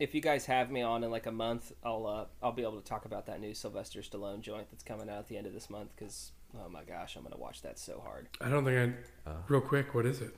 if 0.00 0.12
you 0.14 0.20
guys 0.20 0.44
have 0.46 0.70
me 0.70 0.82
on 0.82 1.04
in 1.04 1.10
like 1.10 1.26
a 1.26 1.32
month, 1.32 1.70
I'll 1.84 2.06
uh, 2.06 2.24
I'll 2.42 2.52
be 2.52 2.62
able 2.62 2.80
to 2.80 2.84
talk 2.84 3.04
about 3.04 3.26
that 3.26 3.40
new 3.40 3.54
Sylvester 3.54 4.00
Stallone 4.00 4.40
joint 4.40 4.66
that's 4.70 4.82
coming 4.82 5.08
out 5.08 5.18
at 5.18 5.28
the 5.28 5.36
end 5.36 5.46
of 5.46 5.52
this 5.52 5.70
month. 5.70 5.90
Because 5.94 6.32
oh 6.56 6.68
my 6.68 6.82
gosh, 6.82 7.14
I'm 7.14 7.22
gonna 7.22 7.36
watch 7.36 7.62
that 7.62 7.78
so 7.78 8.00
hard. 8.04 8.28
I 8.40 8.48
don't 8.48 8.64
think 8.64 8.96
I. 9.26 9.30
Uh. 9.30 9.34
real 9.48 9.60
quick, 9.60 9.94
what 9.94 10.04
is 10.04 10.20
it? 10.20 10.34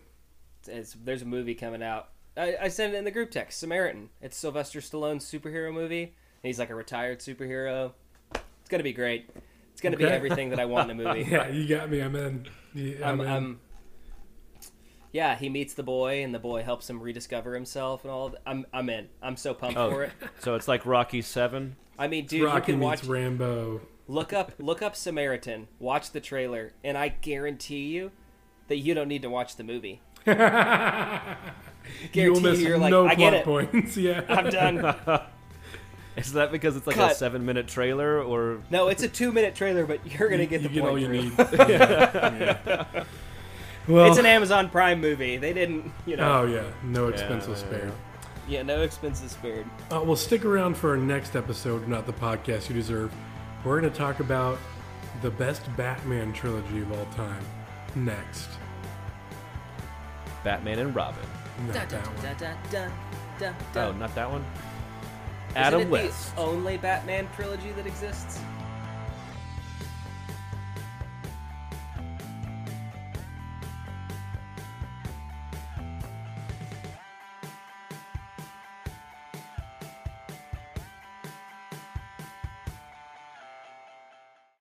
It's, 0.60 0.68
it's 0.68 0.92
there's 1.04 1.22
a 1.22 1.26
movie 1.26 1.54
coming 1.54 1.82
out. 1.82 2.08
I, 2.36 2.56
I 2.62 2.68
sent 2.68 2.92
it 2.94 2.98
in 2.98 3.04
the 3.04 3.10
group 3.10 3.30
text. 3.30 3.58
Samaritan. 3.58 4.10
It's 4.20 4.36
Sylvester 4.36 4.80
Stallone's 4.80 5.24
superhero 5.24 5.72
movie. 5.72 6.14
And 6.46 6.48
he's 6.48 6.60
like 6.60 6.70
a 6.70 6.76
retired 6.76 7.18
superhero. 7.18 7.90
It's 8.32 8.68
gonna 8.68 8.84
be 8.84 8.92
great. 8.92 9.28
It's 9.72 9.80
gonna 9.80 9.96
be 9.96 10.04
everything 10.04 10.50
that 10.50 10.60
I 10.60 10.66
want 10.66 10.88
in 10.92 11.00
a 11.00 11.02
movie. 11.14 11.28
Yeah, 11.28 11.48
you 11.48 11.66
got 11.66 11.90
me. 11.90 11.98
I'm 12.00 12.14
in. 12.14 12.46
Yeah, 12.72 12.98
I'm, 13.02 13.20
I'm, 13.20 13.26
in. 13.26 13.26
I'm- 13.32 13.60
yeah, 15.10 15.34
he 15.34 15.48
meets 15.48 15.74
the 15.74 15.82
boy, 15.82 16.22
and 16.22 16.32
the 16.32 16.38
boy 16.38 16.62
helps 16.62 16.88
him 16.88 17.00
rediscover 17.00 17.52
himself, 17.54 18.04
and 18.04 18.12
all. 18.12 18.26
Of 18.26 18.36
I'm 18.46 18.64
I'm 18.72 18.88
in. 18.88 19.08
I'm 19.20 19.34
so 19.34 19.54
pumped 19.54 19.76
Oh. 19.76 19.90
for 19.90 20.04
it. 20.04 20.12
So 20.38 20.54
it's 20.54 20.68
like 20.68 20.86
Rocky 20.86 21.20
Seven. 21.20 21.74
I 21.98 22.06
mean, 22.06 22.26
dude, 22.26 22.44
Rocky 22.44 22.70
you 22.70 22.78
can 22.78 22.80
watch. 22.80 23.02
Rambo. 23.02 23.80
Look 24.06 24.32
up 24.32 24.52
look 24.60 24.82
up 24.82 24.94
Samaritan, 24.94 25.66
watch 25.80 26.12
the 26.12 26.20
trailer, 26.20 26.74
and 26.84 26.96
I 26.96 27.08
guarantee 27.08 27.86
you 27.86 28.12
that 28.68 28.76
you 28.76 28.94
don't 28.94 29.08
need 29.08 29.22
to 29.22 29.30
watch 29.30 29.56
the 29.56 29.64
movie. 29.64 30.00
You'll 30.26 30.34
Guarantee 32.12 32.40
miss 32.42 32.60
you, 32.60 32.68
you're 32.68 32.78
like, 32.78 32.90
no 32.90 33.04
I 33.06 33.14
plot 33.14 33.18
get 33.18 33.34
it. 33.34 33.44
points. 33.44 33.96
Yeah. 33.96 34.22
I'm 34.28 34.48
done. 34.50 35.20
Is 36.16 36.32
that 36.32 36.50
because 36.50 36.76
it's 36.76 36.86
like 36.86 36.96
a 36.96 37.14
seven-minute 37.14 37.68
trailer, 37.68 38.22
or 38.22 38.62
No, 38.70 38.88
it's 38.88 39.02
a 39.02 39.08
two 39.08 39.32
minute 39.32 39.54
trailer, 39.54 39.84
but 39.86 40.00
you're 40.18 40.28
gonna 40.30 40.46
get 40.46 40.62
you 40.62 40.68
the 40.68 40.74
get 40.74 40.80
point. 40.82 40.90
all 40.92 40.98
you 40.98 41.06
Drew. 41.08 41.22
need. 41.22 41.32
Yeah, 41.68 42.56
yeah. 42.66 43.04
Well, 43.86 44.08
It's 44.08 44.18
an 44.18 44.26
Amazon 44.26 44.68
Prime 44.70 45.00
movie. 45.00 45.36
They 45.36 45.52
didn't, 45.52 45.92
you 46.06 46.16
know. 46.16 46.40
oh 46.42 46.46
yeah, 46.46 46.64
no 46.82 47.08
expense 47.08 47.46
yeah, 47.48 47.54
spared. 47.54 47.92
Yeah, 48.48 48.62
no 48.62 48.82
expenses 48.82 49.32
spared. 49.32 49.66
Uh, 49.92 50.00
well, 50.04 50.16
stick 50.16 50.44
around 50.44 50.76
for 50.76 50.90
our 50.90 50.96
next 50.96 51.36
episode, 51.36 51.86
not 51.88 52.06
the 52.06 52.12
podcast 52.12 52.68
you 52.68 52.74
deserve. 52.74 53.12
We're 53.64 53.80
going 53.80 53.92
to 53.92 53.98
talk 53.98 54.20
about 54.20 54.58
the 55.22 55.30
best 55.30 55.62
Batman 55.76 56.32
trilogy 56.32 56.80
of 56.80 56.92
all 56.92 57.06
time. 57.16 57.44
Next, 57.96 58.48
Batman 60.44 60.78
and 60.78 60.94
Robin? 60.94 61.22
not 61.66 61.74
Dun, 61.74 61.88
that 61.88 61.90
dun, 61.90 62.14
one. 62.14 62.22
dun, 62.24 62.36
dun, 62.70 62.92
dun, 63.40 63.54
dun, 63.72 63.88
Oh, 63.88 63.92
not 63.98 64.14
that 64.14 64.30
one. 64.30 64.44
Isn't 65.56 65.80
it 65.80 65.88
West. 65.88 66.34
the 66.36 66.42
only 66.42 66.76
Batman 66.76 67.28
trilogy 67.34 67.72
that 67.72 67.86
exists? 67.86 68.38